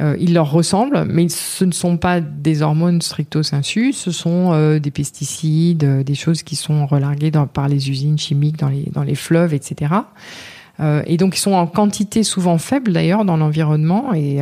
Euh, 0.00 0.16
ils 0.20 0.32
leur 0.32 0.50
ressemblent, 0.50 1.04
mais 1.08 1.28
ce 1.28 1.64
ne 1.64 1.72
sont 1.72 1.96
pas 1.96 2.20
des 2.20 2.62
hormones 2.62 3.02
stricto 3.02 3.42
sensu, 3.42 3.92
ce 3.92 4.12
sont 4.12 4.52
euh, 4.52 4.78
des 4.78 4.92
pesticides, 4.92 5.84
euh, 5.84 6.02
des 6.04 6.14
choses 6.14 6.42
qui 6.42 6.54
sont 6.54 6.86
relarguées 6.86 7.32
par 7.52 7.68
les 7.68 7.90
usines 7.90 8.18
chimiques 8.18 8.58
dans 8.58 9.02
les, 9.02 9.14
fleuves, 9.16 9.54
etc. 9.54 9.92
Euh, 10.80 11.02
et 11.06 11.16
donc 11.16 11.36
ils 11.36 11.40
sont 11.40 11.52
en 11.52 11.66
quantité 11.66 12.22
souvent 12.22 12.58
faible 12.58 12.92
d'ailleurs 12.92 13.24
dans 13.24 13.36
l'environnement 13.36 14.14
et 14.14 14.38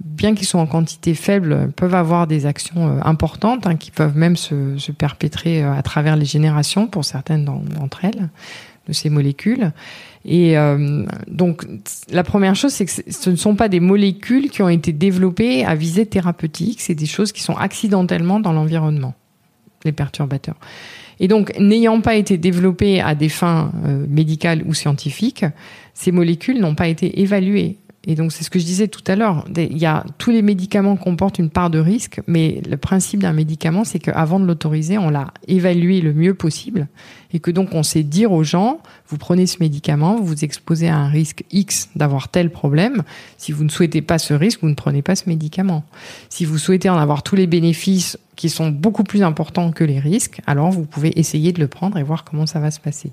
bien 0.00 0.34
qu'ils 0.34 0.46
soient 0.46 0.62
en 0.62 0.66
quantité 0.66 1.12
faible, 1.14 1.70
peuvent 1.76 1.94
avoir 1.94 2.26
des 2.26 2.46
actions 2.46 2.98
importantes 3.04 3.66
hein, 3.66 3.76
qui 3.76 3.90
peuvent 3.90 4.16
même 4.16 4.36
se, 4.36 4.90
perpétrer 4.92 5.62
à 5.62 5.82
travers 5.82 6.16
les 6.16 6.24
générations 6.24 6.86
pour 6.86 7.04
certaines 7.04 7.44
d'en- 7.44 7.62
d'entre 7.78 8.06
elles 8.06 8.30
de 8.86 8.92
ces 8.92 9.10
molécules. 9.10 9.72
Et 10.24 10.58
euh, 10.58 11.04
donc 11.28 11.66
la 12.10 12.24
première 12.24 12.56
chose, 12.56 12.72
c'est 12.72 12.84
que 12.84 12.92
ce 13.10 13.30
ne 13.30 13.36
sont 13.36 13.54
pas 13.54 13.68
des 13.68 13.80
molécules 13.80 14.50
qui 14.50 14.62
ont 14.62 14.68
été 14.68 14.92
développées 14.92 15.64
à 15.64 15.74
visée 15.74 16.06
thérapeutique, 16.06 16.80
c'est 16.80 16.94
des 16.94 17.06
choses 17.06 17.32
qui 17.32 17.42
sont 17.42 17.56
accidentellement 17.56 18.40
dans 18.40 18.52
l'environnement, 18.52 19.14
les 19.84 19.92
perturbateurs. 19.92 20.56
Et 21.18 21.28
donc, 21.28 21.58
n'ayant 21.58 22.00
pas 22.00 22.16
été 22.16 22.36
développées 22.36 23.00
à 23.00 23.14
des 23.14 23.28
fins 23.28 23.72
euh, 23.86 24.04
médicales 24.08 24.62
ou 24.66 24.74
scientifiques, 24.74 25.46
ces 25.94 26.12
molécules 26.12 26.60
n'ont 26.60 26.74
pas 26.74 26.88
été 26.88 27.20
évaluées. 27.20 27.78
Et 28.06 28.14
donc, 28.14 28.32
c'est 28.32 28.44
ce 28.44 28.50
que 28.50 28.58
je 28.58 28.64
disais 28.64 28.88
tout 28.88 29.02
à 29.06 29.16
l'heure. 29.16 29.44
Il 29.56 29.78
y 29.78 29.86
a 29.86 30.04
tous 30.18 30.30
les 30.30 30.42
médicaments 30.42 30.96
comportent 30.96 31.38
une 31.38 31.50
part 31.50 31.70
de 31.70 31.78
risque, 31.78 32.20
mais 32.26 32.62
le 32.68 32.76
principe 32.76 33.20
d'un 33.20 33.32
médicament, 33.32 33.84
c'est 33.84 33.98
qu'avant 33.98 34.38
de 34.38 34.46
l'autoriser, 34.46 34.96
on 34.96 35.10
l'a 35.10 35.32
évalué 35.48 36.00
le 36.00 36.14
mieux 36.14 36.34
possible, 36.34 36.86
et 37.32 37.40
que 37.40 37.50
donc 37.50 37.70
on 37.72 37.82
sait 37.82 38.04
dire 38.04 38.32
aux 38.32 38.44
gens 38.44 38.78
vous 39.08 39.18
prenez 39.18 39.46
ce 39.46 39.58
médicament, 39.60 40.16
vous 40.16 40.26
vous 40.26 40.44
exposez 40.44 40.88
à 40.88 40.96
un 40.96 41.08
risque 41.08 41.44
X 41.52 41.90
d'avoir 41.94 42.28
tel 42.28 42.50
problème. 42.50 43.02
Si 43.38 43.52
vous 43.52 43.62
ne 43.62 43.68
souhaitez 43.68 44.02
pas 44.02 44.18
ce 44.18 44.34
risque, 44.34 44.60
vous 44.62 44.68
ne 44.68 44.74
prenez 44.74 45.02
pas 45.02 45.14
ce 45.14 45.28
médicament. 45.28 45.84
Si 46.28 46.44
vous 46.44 46.58
souhaitez 46.58 46.88
en 46.88 46.98
avoir 46.98 47.22
tous 47.22 47.36
les 47.36 47.46
bénéfices 47.46 48.18
qui 48.34 48.48
sont 48.48 48.68
beaucoup 48.68 49.04
plus 49.04 49.22
importants 49.22 49.70
que 49.70 49.84
les 49.84 50.00
risques, 50.00 50.40
alors 50.46 50.70
vous 50.70 50.84
pouvez 50.84 51.18
essayer 51.18 51.52
de 51.52 51.60
le 51.60 51.68
prendre 51.68 51.98
et 51.98 52.02
voir 52.02 52.24
comment 52.24 52.46
ça 52.46 52.60
va 52.60 52.70
se 52.70 52.80
passer. 52.80 53.12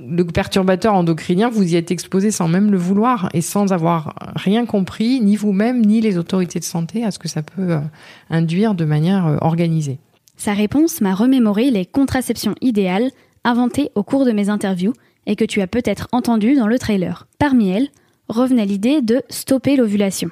Le 0.00 0.24
perturbateur 0.24 0.94
endocrinien, 0.94 1.48
vous 1.48 1.72
y 1.72 1.76
êtes 1.76 1.90
exposé 1.90 2.30
sans 2.30 2.46
même 2.46 2.70
le 2.70 2.78
vouloir 2.78 3.28
et 3.34 3.40
sans 3.40 3.72
avoir 3.72 4.14
rien 4.36 4.64
compris, 4.64 5.20
ni 5.20 5.34
vous-même, 5.34 5.84
ni 5.84 6.00
les 6.00 6.18
autorités 6.18 6.60
de 6.60 6.64
santé, 6.64 7.04
à 7.04 7.10
ce 7.10 7.18
que 7.18 7.26
ça 7.26 7.42
peut 7.42 7.72
euh, 7.72 7.80
induire 8.30 8.74
de 8.74 8.84
manière 8.84 9.26
euh, 9.26 9.36
organisée. 9.40 9.98
Sa 10.36 10.52
réponse 10.52 11.00
m'a 11.00 11.14
remémoré 11.14 11.72
les 11.72 11.84
contraceptions 11.84 12.54
idéales 12.60 13.10
inventées 13.42 13.90
au 13.96 14.04
cours 14.04 14.24
de 14.24 14.30
mes 14.30 14.50
interviews 14.50 14.92
et 15.26 15.34
que 15.34 15.44
tu 15.44 15.60
as 15.62 15.66
peut-être 15.66 16.06
entendues 16.12 16.54
dans 16.54 16.68
le 16.68 16.78
trailer. 16.78 17.26
Parmi 17.40 17.70
elles, 17.70 17.88
revenait 18.28 18.66
l'idée 18.66 19.02
de 19.02 19.22
stopper 19.30 19.74
l'ovulation. 19.74 20.30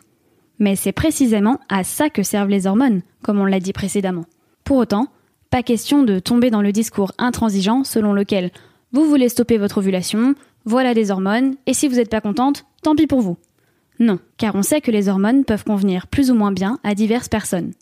Mais 0.61 0.77
c'est 0.77 0.93
précisément 0.93 1.59
à 1.69 1.83
ça 1.83 2.09
que 2.09 2.23
servent 2.23 2.51
les 2.51 2.69
hormones, 2.69 3.03
comme 3.23 3.41
on 3.41 3.47
l'a 3.47 3.61
dit 3.61 3.73
précédemment. 3.73 4.27
Pour 4.63 4.77
autant, 4.77 5.09
pas 5.51 5.65
question 5.65 6.05
de 6.05 6.21
tomber 6.21 6.51
dans 6.51 6.63
le 6.63 6.73
discours 6.73 7.13
intransigeant 7.19 7.83
selon 7.83 8.13
lequel 8.13 8.53
vous 8.93 9.05
voulez 9.05 9.29
stopper 9.29 9.59
votre 9.59 9.79
ovulation, 9.79 10.35
voilà 10.65 10.95
des 10.95 11.11
hormones, 11.11 11.55
et 11.67 11.75
si 11.75 11.89
vous 11.89 11.97
n'êtes 11.97 12.11
pas 12.11 12.21
contente, 12.21 12.65
tant 12.83 12.95
pis 12.95 13.07
pour 13.07 13.21
vous. 13.21 13.37
Non, 13.99 14.19
car 14.37 14.55
on 14.55 14.63
sait 14.63 14.81
que 14.81 14.91
les 14.91 15.09
hormones 15.09 15.45
peuvent 15.45 15.65
convenir 15.65 16.07
plus 16.07 16.31
ou 16.31 16.35
moins 16.35 16.53
bien 16.53 16.79
à 16.85 16.95
diverses 16.95 17.29
personnes. 17.29 17.73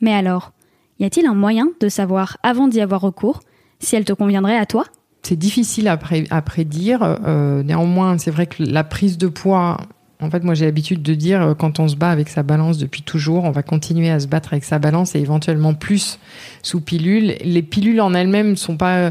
Mais 0.00 0.12
alors, 0.12 0.52
y 0.98 1.04
a-t-il 1.04 1.26
un 1.26 1.34
moyen 1.34 1.68
de 1.80 1.88
savoir 1.88 2.38
avant 2.42 2.68
d'y 2.68 2.80
avoir 2.80 3.00
recours 3.00 3.40
si 3.78 3.96
elle 3.96 4.04
te 4.04 4.12
conviendrait 4.12 4.56
à 4.56 4.66
toi? 4.66 4.84
C'est 5.22 5.36
difficile 5.36 5.88
à 5.88 5.96
prédire. 5.96 7.02
Euh, 7.02 7.62
néanmoins, 7.62 8.16
c'est 8.18 8.30
vrai 8.30 8.46
que 8.46 8.62
la 8.62 8.84
prise 8.84 9.18
de 9.18 9.28
poids, 9.28 9.76
en 10.20 10.30
fait, 10.30 10.42
moi 10.44 10.54
j'ai 10.54 10.64
l'habitude 10.64 11.02
de 11.02 11.14
dire, 11.14 11.42
euh, 11.42 11.54
quand 11.54 11.78
on 11.78 11.88
se 11.88 11.96
bat 11.96 12.10
avec 12.10 12.28
sa 12.28 12.42
balance 12.42 12.78
depuis 12.78 13.02
toujours, 13.02 13.44
on 13.44 13.50
va 13.50 13.62
continuer 13.62 14.10
à 14.10 14.18
se 14.18 14.26
battre 14.26 14.52
avec 14.52 14.64
sa 14.64 14.78
balance 14.78 15.14
et 15.14 15.20
éventuellement 15.20 15.74
plus 15.74 16.18
sous 16.62 16.80
pilule. 16.80 17.34
Les 17.44 17.62
pilules 17.62 18.00
en 18.00 18.14
elles-mêmes 18.14 18.50
ne 18.50 18.54
sont 18.54 18.78
pas 18.78 18.96
euh, 18.96 19.10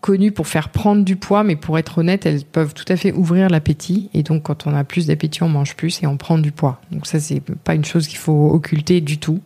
connues 0.00 0.32
pour 0.32 0.46
faire 0.46 0.70
prendre 0.70 1.04
du 1.04 1.16
poids, 1.16 1.44
mais 1.44 1.56
pour 1.56 1.78
être 1.78 1.98
honnête, 1.98 2.24
elles 2.24 2.44
peuvent 2.44 2.72
tout 2.72 2.84
à 2.88 2.96
fait 2.96 3.12
ouvrir 3.12 3.50
l'appétit. 3.50 4.08
Et 4.14 4.22
donc, 4.22 4.44
quand 4.44 4.66
on 4.66 4.74
a 4.74 4.82
plus 4.82 5.08
d'appétit, 5.08 5.42
on 5.42 5.48
mange 5.48 5.76
plus 5.76 6.02
et 6.02 6.06
on 6.06 6.16
prend 6.16 6.38
du 6.38 6.52
poids. 6.52 6.80
Donc 6.90 7.06
ça, 7.06 7.20
c'est 7.20 7.40
pas 7.40 7.74
une 7.74 7.84
chose 7.84 8.08
qu'il 8.08 8.18
faut 8.18 8.50
occulter 8.50 9.02
du 9.02 9.18
tout. 9.18 9.40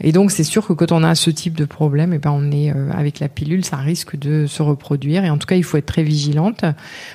Et 0.00 0.12
donc, 0.12 0.32
c'est 0.32 0.44
sûr 0.44 0.66
que 0.66 0.74
quand 0.74 0.92
on 0.92 1.02
a 1.02 1.14
ce 1.14 1.30
type 1.30 1.54
de 1.54 1.64
problème, 1.64 2.12
eh 2.12 2.18
ben, 2.18 2.30
on 2.30 2.50
est 2.50 2.70
euh, 2.70 2.90
avec 2.92 3.20
la 3.20 3.28
pilule, 3.28 3.64
ça 3.64 3.76
risque 3.76 4.16
de 4.18 4.46
se 4.46 4.62
reproduire. 4.62 5.24
Et 5.24 5.30
en 5.30 5.38
tout 5.38 5.46
cas, 5.46 5.56
il 5.56 5.64
faut 5.64 5.78
être 5.78 5.86
très 5.86 6.02
vigilante. 6.02 6.64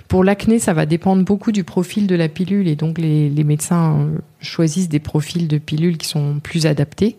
Pour 0.08 0.24
l'acné, 0.24 0.58
ça 0.58 0.74
va 0.74 0.88
dépendre 0.88 1.24
beaucoup 1.24 1.52
du 1.52 1.64
profil 1.64 2.08
de 2.08 2.16
la 2.16 2.30
pilule. 2.30 2.68
Et 2.68 2.76
donc, 2.76 2.98
les, 2.98 3.30
les 3.30 3.44
médecins 3.44 4.00
euh, 4.00 4.18
choisissent 4.42 4.90
des 4.90 5.00
profils 5.00 5.48
de 5.48 5.58
pilules 5.60 5.98
qui 5.98 6.08
sont 6.08 6.40
plus 6.42 6.66
adaptés. 6.66 7.18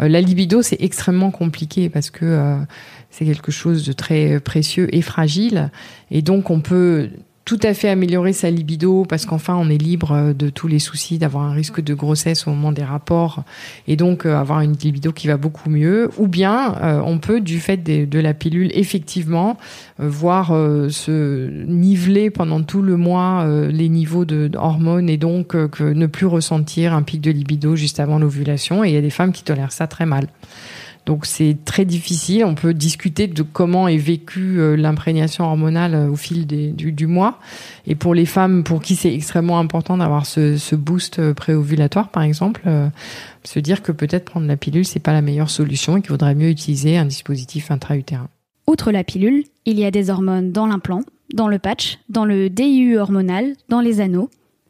Euh, 0.00 0.08
la 0.08 0.20
libido, 0.20 0.62
c'est 0.62 0.80
extrêmement 0.80 1.30
compliqué 1.30 1.88
parce 1.88 2.10
que 2.10 2.24
euh, 2.24 2.56
c'est 3.10 3.24
quelque 3.24 3.52
chose 3.52 3.84
de 3.84 3.92
très 3.92 4.40
précieux 4.40 4.94
et 4.94 5.02
fragile. 5.02 5.70
Et 6.10 6.22
donc, 6.22 6.50
on 6.50 6.60
peut 6.60 7.08
tout 7.48 7.58
à 7.62 7.72
fait 7.72 7.88
améliorer 7.88 8.34
sa 8.34 8.50
libido 8.50 9.06
parce 9.08 9.24
qu'enfin 9.24 9.56
on 9.56 9.70
est 9.70 9.78
libre 9.78 10.12
euh, 10.12 10.32
de 10.34 10.50
tous 10.50 10.68
les 10.68 10.78
soucis 10.78 11.16
d'avoir 11.16 11.44
un 11.44 11.52
risque 11.52 11.80
de 11.80 11.94
grossesse 11.94 12.46
au 12.46 12.50
moment 12.50 12.72
des 12.72 12.84
rapports 12.84 13.42
et 13.86 13.96
donc 13.96 14.26
euh, 14.26 14.36
avoir 14.36 14.60
une 14.60 14.74
libido 14.74 15.12
qui 15.12 15.28
va 15.28 15.38
beaucoup 15.38 15.70
mieux 15.70 16.10
ou 16.18 16.28
bien 16.28 16.74
euh, 16.82 17.00
on 17.02 17.16
peut 17.16 17.40
du 17.40 17.58
fait 17.58 17.78
de, 17.78 18.18
la 18.18 18.34
pilule 18.34 18.70
effectivement 18.74 19.56
euh, 19.98 20.10
voir 20.10 20.50
euh, 20.52 20.90
se 20.90 21.48
niveler 21.64 22.28
pendant 22.28 22.62
tout 22.62 22.82
le 22.82 22.98
mois 22.98 23.44
euh, 23.46 23.70
les 23.70 23.88
niveaux 23.88 24.26
de, 24.26 24.50
hormones 24.54 25.08
et 25.08 25.16
donc 25.16 25.54
euh, 25.54 25.70
ne 25.80 26.06
plus 26.06 26.26
ressentir 26.26 26.92
un 26.92 27.02
pic 27.02 27.22
de 27.22 27.30
libido 27.30 27.76
juste 27.76 27.98
avant 27.98 28.18
l'ovulation 28.18 28.84
et 28.84 28.88
il 28.88 28.94
y 28.94 28.98
a 28.98 29.00
des 29.00 29.08
femmes 29.08 29.32
qui 29.32 29.42
tolèrent 29.42 29.72
ça 29.72 29.86
très 29.86 30.04
mal. 30.04 30.26
Donc 31.08 31.24
c'est 31.24 31.56
très 31.64 31.86
difficile. 31.86 32.44
On 32.44 32.54
peut 32.54 32.74
discuter 32.74 33.28
de 33.28 33.42
comment 33.42 33.88
est 33.88 33.96
vécue 33.96 34.60
euh, 34.60 34.76
l'imprégnation 34.76 35.46
hormonale 35.46 35.94
euh, 35.94 36.10
au 36.10 36.16
fil 36.16 36.46
du, 36.46 37.06
mois. 37.06 37.38
Et 37.86 37.94
pour 37.94 38.12
les 38.12 38.26
femmes 38.26 38.62
pour 38.62 38.82
qui 38.82 38.94
c'est 38.94 39.14
extrêmement 39.14 39.58
important 39.58 39.96
d'avoir 39.96 40.26
ce, 40.26 40.58
ce 40.58 40.76
boost 40.76 41.18
euh, 41.18 41.32
préovulatoire, 41.32 42.10
par 42.10 42.22
exemple, 42.22 42.60
se 43.42 43.58
dire 43.58 43.82
que 43.82 43.90
peut-être 43.90 44.26
prendre 44.26 44.46
la 44.46 44.58
pilule 44.58 44.84
c'est 44.84 45.00
pas 45.00 45.14
la 45.14 45.22
meilleure 45.22 45.48
solution 45.48 45.96
et 45.96 46.02
qu'il 46.02 46.10
vaudrait 46.10 46.34
mieux 46.34 46.50
utiliser 46.50 46.98
un 46.98 47.06
dispositif 47.06 47.70
intra-utérin. 47.70 48.28
Outre 48.66 48.92
la 48.92 49.02
pilule, 49.02 49.44
il 49.64 49.78
y 49.78 49.86
a 49.86 49.90
des 49.90 50.10
hormones 50.10 50.52
dans 50.52 50.66
l'implant, 50.66 51.00
dans 51.32 51.48
le 51.48 51.58
patch, 51.58 52.00
dans 52.10 52.26
le 52.26 52.50
DIU 52.50 52.98
hormonal, 52.98 53.54
dans 53.70 53.80
les 53.80 54.02
anneaux. 54.02 54.28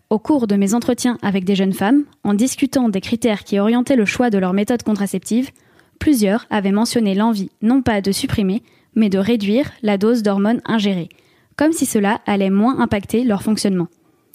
Au 0.09 0.21
cours 0.21 0.47
de 0.47 0.55
mes 0.55 0.73
entretiens 0.73 1.19
avec 1.21 1.45
des 1.45 1.57
jeunes 1.57 1.73
femmes, 1.73 2.05
en 2.23 2.35
discutant 2.35 2.89
des 2.89 3.01
critères 3.01 3.43
qui 3.43 3.59
orientaient 3.59 3.97
le 3.97 4.05
choix 4.05 4.31
de 4.31 4.39
leur 4.39 4.53
méthode 4.53 4.85
contraceptive, 4.85 5.51
plusieurs 5.99 6.47
avaient 6.51 6.73
mentionné 6.73 7.15
l'envie 7.15 7.51
non 7.63 7.83
pas 7.83 8.01
de 8.01 8.13
supprimer, 8.13 8.63
mais 8.95 9.09
de 9.11 9.19
réduire 9.19 9.71
la 9.83 9.99
dose 9.99 10.23
d'hormones 10.23 10.61
ingérées, 10.65 11.09
comme 11.57 11.73
si 11.73 11.87
cela 11.87 12.21
allait 12.27 12.51
moins 12.51 12.81
impacter 12.81 13.25
leur 13.25 13.43
fonctionnement. 13.43 13.89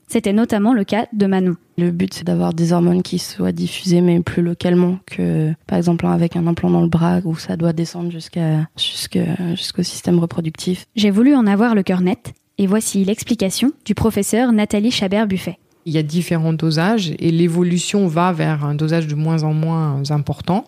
C'était 0.07 0.33
notamment 0.33 0.73
le 0.73 0.83
cas 0.83 1.07
de 1.13 1.25
Manon. 1.25 1.55
Le 1.77 1.89
but, 1.89 2.13
c'est 2.13 2.23
d'avoir 2.23 2.53
des 2.53 2.71
hormones 2.71 3.01
qui 3.01 3.17
soient 3.17 3.51
diffusées, 3.51 4.01
mais 4.01 4.19
plus 4.19 4.43
localement 4.43 4.99
que, 5.07 5.53
par 5.65 5.77
exemple, 5.77 6.05
avec 6.05 6.35
un 6.35 6.45
implant 6.45 6.69
dans 6.69 6.81
le 6.81 6.87
bras 6.87 7.19
où 7.23 7.35
ça 7.35 7.57
doit 7.57 7.73
descendre 7.73 8.11
jusqu'à, 8.11 8.67
jusqu'au 8.77 9.81
système 9.81 10.19
reproductif. 10.19 10.85
J'ai 10.95 11.09
voulu 11.09 11.33
en 11.35 11.47
avoir 11.47 11.73
le 11.73 11.81
cœur 11.81 12.01
net, 12.01 12.33
et 12.59 12.67
voici 12.67 13.03
l'explication 13.03 13.71
du 13.85 13.95
professeur 13.95 14.51
Nathalie 14.51 14.91
Chabert-Buffet. 14.91 15.57
Il 15.85 15.93
y 15.93 15.97
a 15.97 16.03
différents 16.03 16.53
dosages 16.53 17.13
et 17.19 17.31
l'évolution 17.31 18.07
va 18.07 18.31
vers 18.31 18.63
un 18.63 18.75
dosage 18.75 19.07
de 19.07 19.15
moins 19.15 19.43
en 19.43 19.53
moins 19.53 20.01
important. 20.11 20.65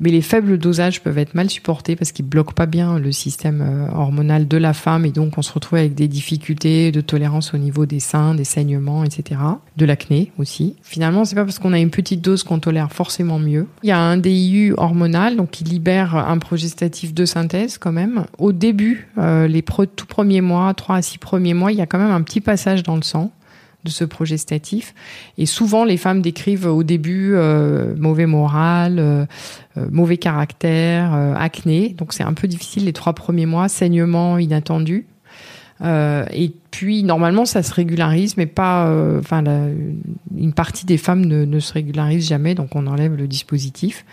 Mais 0.00 0.10
les 0.10 0.20
faibles 0.20 0.58
dosages 0.58 1.02
peuvent 1.02 1.18
être 1.18 1.34
mal 1.34 1.48
supportés 1.48 1.96
parce 1.96 2.12
qu'ils 2.12 2.26
bloquent 2.26 2.52
pas 2.52 2.66
bien 2.66 2.98
le 2.98 3.12
système 3.12 3.62
euh, 3.62 3.88
hormonal 3.94 4.46
de 4.48 4.56
la 4.56 4.74
femme 4.74 5.06
et 5.06 5.10
donc 5.10 5.38
on 5.38 5.42
se 5.42 5.52
retrouve 5.52 5.78
avec 5.78 5.94
des 5.94 6.08
difficultés 6.08 6.92
de 6.92 7.00
tolérance 7.00 7.54
au 7.54 7.58
niveau 7.58 7.86
des 7.86 8.00
seins, 8.00 8.34
des 8.34 8.44
saignements, 8.44 9.04
etc. 9.04 9.40
De 9.76 9.86
l'acné 9.86 10.32
aussi. 10.38 10.76
Finalement, 10.82 11.24
c'est 11.24 11.34
pas 11.34 11.44
parce 11.44 11.58
qu'on 11.58 11.72
a 11.72 11.78
une 11.78 11.90
petite 11.90 12.20
dose 12.20 12.42
qu'on 12.42 12.58
tolère 12.58 12.92
forcément 12.92 13.38
mieux. 13.38 13.66
Il 13.82 13.88
y 13.88 13.92
a 13.92 13.98
un 13.98 14.16
DIU 14.18 14.74
hormonal 14.76 15.36
donc 15.36 15.50
qui 15.50 15.64
libère 15.64 16.14
un 16.16 16.38
progestatif 16.38 17.14
de 17.14 17.24
synthèse 17.24 17.78
quand 17.78 17.92
même. 17.92 18.26
Au 18.38 18.52
début, 18.52 19.08
euh, 19.18 19.46
les 19.46 19.62
tout 19.62 20.06
premiers 20.06 20.40
mois, 20.40 20.72
3 20.74 20.96
à 20.96 21.02
6 21.02 21.18
premiers 21.18 21.54
mois, 21.54 21.72
il 21.72 21.78
y 21.78 21.82
a 21.82 21.86
quand 21.86 21.98
même 21.98 22.10
un 22.10 22.22
petit 22.22 22.40
passage 22.40 22.82
dans 22.82 22.96
le 22.96 23.02
sang 23.02 23.32
de 23.86 23.90
ce 23.90 24.04
progestatif. 24.04 24.94
Et 25.38 25.46
souvent, 25.46 25.84
les 25.84 25.96
femmes 25.96 26.20
décrivent 26.20 26.66
au 26.66 26.82
début 26.82 27.32
euh, 27.34 27.94
mauvais 27.96 28.26
moral, 28.26 28.98
euh, 28.98 29.24
euh, 29.78 29.86
mauvais 29.90 30.18
caractère, 30.18 31.14
acné. 31.38 31.94
Donc 31.96 32.12
c'est 32.12 32.24
un 32.24 32.34
peu 32.34 32.48
difficile 32.48 32.84
les 32.84 32.92
trois 32.92 33.14
premiers 33.14 33.46
mois, 33.46 33.68
saignement 33.68 34.38
inattendu. 34.38 35.06
Et 35.82 36.52
puis 36.70 37.02
normalement 37.02 37.44
ça 37.44 37.62
se 37.62 37.72
régularise, 37.74 38.38
mais 38.38 38.46
pas. 38.46 38.90
Enfin, 39.18 39.44
une 40.36 40.52
partie 40.54 40.86
des 40.86 40.96
femmes 40.96 41.26
ne, 41.26 41.44
ne 41.44 41.60
se 41.60 41.72
régularise 41.74 42.26
jamais, 42.26 42.54
donc 42.54 42.74
on 42.74 42.86
enlève 42.86 43.14
le 43.14 43.28
dispositif. 43.28 44.06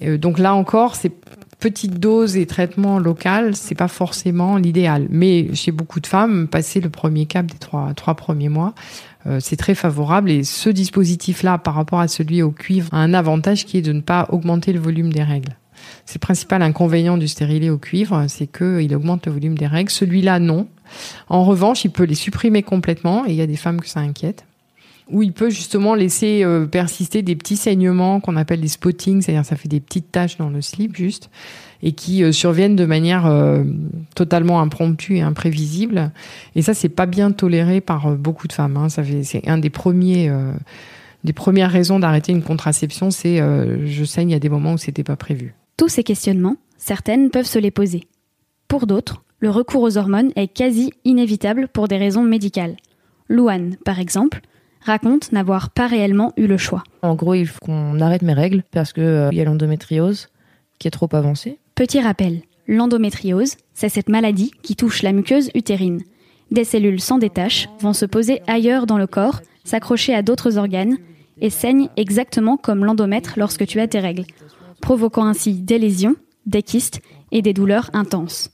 Donc 0.00 0.38
là 0.38 0.54
encore, 0.54 0.94
c'est 0.94 1.12
petite 1.58 1.98
dose 1.98 2.36
et 2.36 2.46
traitement 2.46 2.98
local, 2.98 3.56
c'est 3.56 3.74
pas 3.74 3.88
forcément 3.88 4.56
l'idéal. 4.56 5.06
Mais 5.10 5.54
chez 5.54 5.72
beaucoup 5.72 6.00
de 6.00 6.06
femmes, 6.06 6.48
passer 6.48 6.80
le 6.80 6.90
premier 6.90 7.26
cap 7.26 7.46
des 7.46 7.58
trois, 7.58 7.92
trois 7.94 8.14
premiers 8.14 8.48
mois, 8.48 8.74
euh, 9.26 9.38
c'est 9.40 9.56
très 9.56 9.74
favorable. 9.74 10.30
Et 10.30 10.44
ce 10.44 10.68
dispositif-là, 10.70 11.58
par 11.58 11.74
rapport 11.74 12.00
à 12.00 12.08
celui 12.08 12.42
au 12.42 12.50
cuivre, 12.50 12.88
a 12.92 12.98
un 12.98 13.14
avantage 13.14 13.64
qui 13.64 13.78
est 13.78 13.82
de 13.82 13.92
ne 13.92 14.00
pas 14.00 14.26
augmenter 14.30 14.72
le 14.72 14.80
volume 14.80 15.12
des 15.12 15.22
règles. 15.22 15.56
C'est 16.04 16.16
le 16.16 16.20
principal 16.20 16.62
inconvénient 16.62 17.16
du 17.16 17.28
stérilet 17.28 17.70
au 17.70 17.78
cuivre, 17.78 18.26
c'est 18.28 18.46
qu'il 18.46 18.94
augmente 18.94 19.26
le 19.26 19.32
volume 19.32 19.58
des 19.58 19.66
règles. 19.66 19.90
Celui-là, 19.90 20.38
non. 20.38 20.68
En 21.28 21.44
revanche, 21.44 21.84
il 21.84 21.90
peut 21.90 22.04
les 22.04 22.14
supprimer 22.14 22.62
complètement, 22.62 23.26
et 23.26 23.30
il 23.30 23.36
y 23.36 23.42
a 23.42 23.46
des 23.46 23.56
femmes 23.56 23.80
que 23.80 23.88
ça 23.88 24.00
inquiète. 24.00 24.44
Ou 25.08 25.22
il 25.22 25.32
peut 25.32 25.50
justement 25.50 25.94
laisser 25.94 26.42
euh, 26.42 26.66
persister 26.66 27.22
des 27.22 27.36
petits 27.36 27.56
saignements 27.56 28.18
qu'on 28.18 28.36
appelle 28.36 28.60
des 28.60 28.68
spottings, 28.68 29.22
c'est-à-dire 29.22 29.44
ça 29.44 29.54
fait 29.54 29.68
des 29.68 29.78
petites 29.78 30.10
taches 30.10 30.36
dans 30.36 30.50
le 30.50 30.60
slip 30.60 30.96
juste, 30.96 31.30
et 31.82 31.92
qui 31.92 32.24
euh, 32.24 32.32
surviennent 32.32 32.74
de 32.74 32.86
manière 32.86 33.26
euh, 33.26 33.62
totalement 34.16 34.60
impromptue 34.60 35.16
et 35.16 35.22
imprévisible. 35.22 36.10
Et 36.56 36.62
ça, 36.62 36.74
c'est 36.74 36.88
pas 36.88 37.06
bien 37.06 37.30
toléré 37.30 37.80
par 37.80 38.10
beaucoup 38.16 38.48
de 38.48 38.52
femmes. 38.52 38.76
hein. 38.76 38.88
Ça 38.88 39.04
fait, 39.04 39.22
c'est 39.22 39.46
un 39.48 39.58
des 39.58 39.70
premiers, 39.70 40.28
des 41.22 41.32
premières 41.32 41.70
raisons 41.70 42.00
d'arrêter 42.00 42.32
une 42.32 42.42
contraception, 42.42 43.12
c'est 43.12 43.38
je 43.38 44.04
saigne 44.04 44.34
à 44.34 44.40
des 44.40 44.48
moments 44.48 44.72
où 44.72 44.78
c'était 44.78 45.04
pas 45.04 45.16
prévu. 45.16 45.54
Tous 45.76 45.88
ces 45.88 46.02
questionnements, 46.02 46.56
certaines 46.78 47.30
peuvent 47.30 47.46
se 47.46 47.58
les 47.60 47.70
poser. 47.70 48.04
Pour 48.66 48.86
d'autres, 48.86 49.22
le 49.38 49.50
recours 49.50 49.82
aux 49.82 49.98
hormones 49.98 50.32
est 50.34 50.48
quasi 50.48 50.92
inévitable 51.04 51.68
pour 51.68 51.86
des 51.86 51.98
raisons 51.98 52.22
médicales. 52.22 52.76
Louane, 53.28 53.76
par 53.84 54.00
exemple, 54.00 54.40
raconte 54.86 55.32
n'avoir 55.32 55.70
pas 55.70 55.86
réellement 55.86 56.32
eu 56.36 56.46
le 56.46 56.56
choix. 56.56 56.82
En 57.02 57.14
gros, 57.14 57.34
il 57.34 57.46
faut 57.46 57.64
qu'on 57.64 58.00
arrête 58.00 58.22
mes 58.22 58.32
règles 58.32 58.62
parce 58.70 58.92
que 58.92 59.00
euh, 59.00 59.30
y 59.32 59.40
a 59.40 59.44
l'endométriose 59.44 60.28
qui 60.78 60.88
est 60.88 60.92
trop 60.92 61.08
avancée. 61.12 61.58
Petit 61.74 62.00
rappel, 62.00 62.42
l'endométriose, 62.66 63.56
c'est 63.74 63.88
cette 63.88 64.08
maladie 64.08 64.52
qui 64.62 64.76
touche 64.76 65.02
la 65.02 65.12
muqueuse 65.12 65.50
utérine. 65.54 66.02
Des 66.50 66.64
cellules 66.64 67.00
sans 67.00 67.18
détache 67.18 67.68
vont 67.80 67.92
se 67.92 68.06
poser 68.06 68.40
ailleurs 68.46 68.86
dans 68.86 68.98
le 68.98 69.06
corps, 69.06 69.40
s'accrocher 69.64 70.14
à 70.14 70.22
d'autres 70.22 70.58
organes 70.58 70.96
et 71.40 71.50
saignent 71.50 71.88
exactement 71.96 72.56
comme 72.56 72.84
l'endomètre 72.84 73.34
lorsque 73.36 73.66
tu 73.66 73.80
as 73.80 73.88
tes 73.88 74.00
règles, 74.00 74.24
provoquant 74.80 75.26
ainsi 75.26 75.54
des 75.54 75.78
lésions, 75.78 76.16
des 76.46 76.62
kystes 76.62 77.00
et 77.32 77.42
des 77.42 77.52
douleurs 77.52 77.90
intenses. 77.92 78.50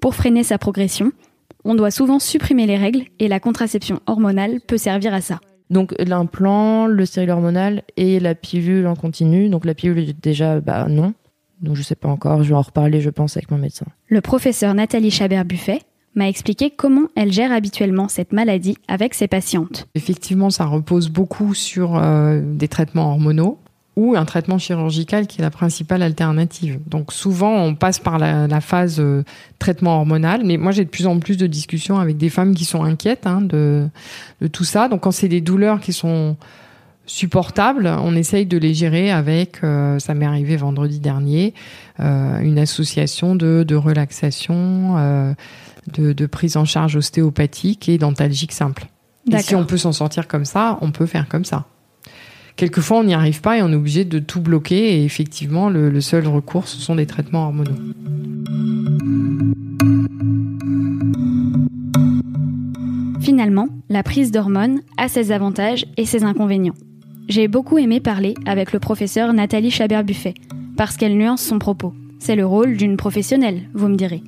Pour 0.00 0.14
freiner 0.14 0.44
sa 0.44 0.58
progression, 0.58 1.12
on 1.64 1.74
doit 1.74 1.90
souvent 1.90 2.20
supprimer 2.20 2.66
les 2.66 2.76
règles 2.76 3.04
et 3.18 3.26
la 3.26 3.40
contraception 3.40 4.00
hormonale 4.06 4.60
peut 4.60 4.78
servir 4.78 5.12
à 5.12 5.20
ça. 5.20 5.40
Donc 5.70 5.94
l'implant, 5.98 6.86
le 6.86 7.04
stérilet 7.06 7.32
hormonal 7.32 7.82
et 7.96 8.20
la 8.20 8.34
pilule 8.34 8.86
en 8.86 8.94
continu. 8.94 9.48
Donc 9.48 9.64
la 9.64 9.74
pilule 9.74 10.14
déjà, 10.20 10.60
bah 10.60 10.86
non. 10.88 11.14
Donc 11.60 11.76
je 11.76 11.82
sais 11.82 11.94
pas 11.94 12.08
encore. 12.08 12.42
Je 12.42 12.50
vais 12.50 12.54
en 12.54 12.62
reparler, 12.62 13.00
je 13.00 13.10
pense, 13.10 13.36
avec 13.36 13.50
mon 13.50 13.58
médecin. 13.58 13.86
Le 14.08 14.20
professeur 14.20 14.74
Nathalie 14.74 15.10
Chabert-Buffet 15.10 15.80
m'a 16.14 16.28
expliqué 16.28 16.70
comment 16.70 17.08
elle 17.14 17.32
gère 17.32 17.52
habituellement 17.52 18.08
cette 18.08 18.32
maladie 18.32 18.76
avec 18.88 19.14
ses 19.14 19.28
patientes. 19.28 19.86
Effectivement, 19.94 20.50
ça 20.50 20.64
repose 20.64 21.10
beaucoup 21.10 21.54
sur 21.54 21.96
euh, 21.96 22.40
des 22.42 22.68
traitements 22.68 23.10
hormonaux 23.10 23.58
ou 23.96 24.14
un 24.14 24.26
traitement 24.26 24.58
chirurgical 24.58 25.26
qui 25.26 25.40
est 25.40 25.42
la 25.42 25.50
principale 25.50 26.02
alternative. 26.02 26.78
Donc 26.86 27.12
souvent, 27.12 27.54
on 27.54 27.74
passe 27.74 27.98
par 27.98 28.18
la, 28.18 28.46
la 28.46 28.60
phase 28.60 29.00
euh, 29.00 29.24
traitement 29.58 29.96
hormonal, 29.96 30.42
mais 30.44 30.58
moi 30.58 30.70
j'ai 30.70 30.84
de 30.84 30.90
plus 30.90 31.06
en 31.06 31.18
plus 31.18 31.38
de 31.38 31.46
discussions 31.46 31.98
avec 31.98 32.18
des 32.18 32.28
femmes 32.28 32.54
qui 32.54 32.66
sont 32.66 32.84
inquiètes 32.84 33.26
hein, 33.26 33.40
de, 33.40 33.88
de 34.42 34.46
tout 34.48 34.64
ça. 34.64 34.88
Donc 34.88 35.00
quand 35.00 35.12
c'est 35.12 35.28
des 35.28 35.40
douleurs 35.40 35.80
qui 35.80 35.94
sont 35.94 36.36
supportables, 37.06 37.86
on 37.86 38.14
essaye 38.16 38.46
de 38.46 38.58
les 38.58 38.74
gérer 38.74 39.10
avec, 39.10 39.62
euh, 39.62 39.98
ça 39.98 40.12
m'est 40.12 40.26
arrivé 40.26 40.56
vendredi 40.56 40.98
dernier, 41.00 41.54
euh, 42.00 42.40
une 42.40 42.58
association 42.58 43.34
de, 43.34 43.64
de 43.66 43.76
relaxation, 43.76 44.96
euh, 44.98 45.32
de, 45.94 46.12
de 46.12 46.26
prise 46.26 46.56
en 46.56 46.64
charge 46.64 46.96
ostéopathique 46.96 47.88
et 47.88 47.96
dentalgique 47.96 48.52
simple. 48.52 48.88
Et 49.32 49.38
si 49.38 49.54
on 49.54 49.64
peut 49.64 49.76
s'en 49.76 49.92
sortir 49.92 50.28
comme 50.28 50.44
ça, 50.44 50.78
on 50.82 50.90
peut 50.90 51.06
faire 51.06 51.28
comme 51.28 51.44
ça. 51.44 51.64
Quelquefois, 52.56 53.00
on 53.00 53.04
n'y 53.04 53.12
arrive 53.12 53.42
pas 53.42 53.58
et 53.58 53.62
on 53.62 53.70
est 53.70 53.76
obligé 53.76 54.06
de 54.06 54.18
tout 54.18 54.40
bloquer. 54.40 54.94
Et 54.96 55.04
effectivement, 55.04 55.68
le, 55.68 56.00
seul 56.00 56.26
recours, 56.26 56.68
ce 56.68 56.80
sont 56.80 56.94
des 56.94 57.06
traitements 57.06 57.44
hormonaux. 57.44 57.76
Finalement, 63.20 63.68
la 63.90 64.02
prise 64.02 64.30
d'hormones 64.30 64.80
a 64.96 65.08
ses 65.08 65.32
avantages 65.32 65.84
et 65.98 66.06
ses 66.06 66.24
inconvénients. 66.24 66.74
J'ai 67.28 67.48
beaucoup 67.48 67.76
aimé 67.76 68.00
parler 68.00 68.34
avec 68.46 68.72
le 68.72 68.78
professeur 68.78 69.34
Nathalie 69.34 69.70
Chabert-Buffet, 69.70 70.34
parce 70.76 70.96
qu'elle 70.96 71.18
nuance 71.18 71.42
son 71.42 71.58
propos. 71.58 71.92
C'est 72.20 72.36
le 72.36 72.46
rôle 72.46 72.76
d'une 72.76 72.96
professionnelle, 72.96 73.68
vous 73.74 73.88
me 73.88 73.96
direz. 73.96 74.22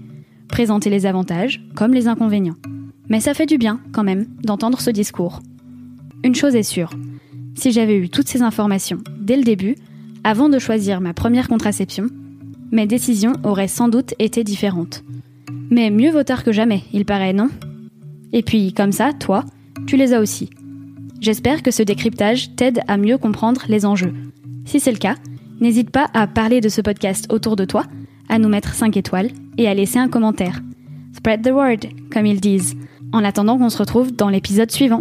Présenter 0.48 0.90
les 0.90 1.06
avantages 1.06 1.62
comme 1.74 1.94
les 1.94 2.08
inconvénients. 2.08 2.56
Mais 3.08 3.20
ça 3.20 3.32
fait 3.32 3.46
du 3.46 3.56
bien, 3.56 3.80
quand 3.92 4.04
même, 4.04 4.26
d'entendre 4.42 4.80
ce 4.80 4.90
discours. 4.90 5.40
Une 6.24 6.34
chose 6.34 6.56
est 6.56 6.62
sûre, 6.62 6.90
si 7.58 7.72
j'avais 7.72 7.96
eu 7.96 8.08
toutes 8.08 8.28
ces 8.28 8.42
informations 8.42 8.98
dès 9.20 9.36
le 9.36 9.42
début, 9.42 9.76
avant 10.24 10.48
de 10.48 10.58
choisir 10.58 11.00
ma 11.00 11.12
première 11.12 11.48
contraception, 11.48 12.06
mes 12.70 12.86
décisions 12.86 13.32
auraient 13.42 13.68
sans 13.68 13.88
doute 13.88 14.14
été 14.18 14.44
différentes. 14.44 15.02
Mais 15.70 15.90
mieux 15.90 16.10
vaut 16.10 16.22
tard 16.22 16.44
que 16.44 16.52
jamais, 16.52 16.82
il 16.92 17.04
paraît, 17.04 17.32
non? 17.32 17.48
Et 18.32 18.42
puis, 18.42 18.72
comme 18.72 18.92
ça, 18.92 19.12
toi, 19.12 19.44
tu 19.86 19.96
les 19.96 20.12
as 20.12 20.20
aussi. 20.20 20.50
J'espère 21.20 21.62
que 21.62 21.70
ce 21.70 21.82
décryptage 21.82 22.54
t'aide 22.54 22.80
à 22.86 22.96
mieux 22.96 23.18
comprendre 23.18 23.62
les 23.68 23.84
enjeux. 23.84 24.14
Si 24.64 24.80
c'est 24.80 24.92
le 24.92 24.98
cas, 24.98 25.16
n'hésite 25.60 25.90
pas 25.90 26.08
à 26.14 26.26
parler 26.26 26.60
de 26.60 26.68
ce 26.68 26.80
podcast 26.80 27.26
autour 27.32 27.56
de 27.56 27.64
toi, 27.64 27.84
à 28.28 28.38
nous 28.38 28.48
mettre 28.48 28.74
5 28.74 28.96
étoiles 28.96 29.30
et 29.56 29.66
à 29.66 29.74
laisser 29.74 29.98
un 29.98 30.08
commentaire. 30.08 30.60
Spread 31.16 31.42
the 31.42 31.50
word, 31.50 31.88
comme 32.12 32.26
ils 32.26 32.40
disent. 32.40 32.76
En 33.12 33.24
attendant 33.24 33.58
qu'on 33.58 33.70
se 33.70 33.78
retrouve 33.78 34.14
dans 34.14 34.28
l'épisode 34.28 34.70
suivant. 34.70 35.00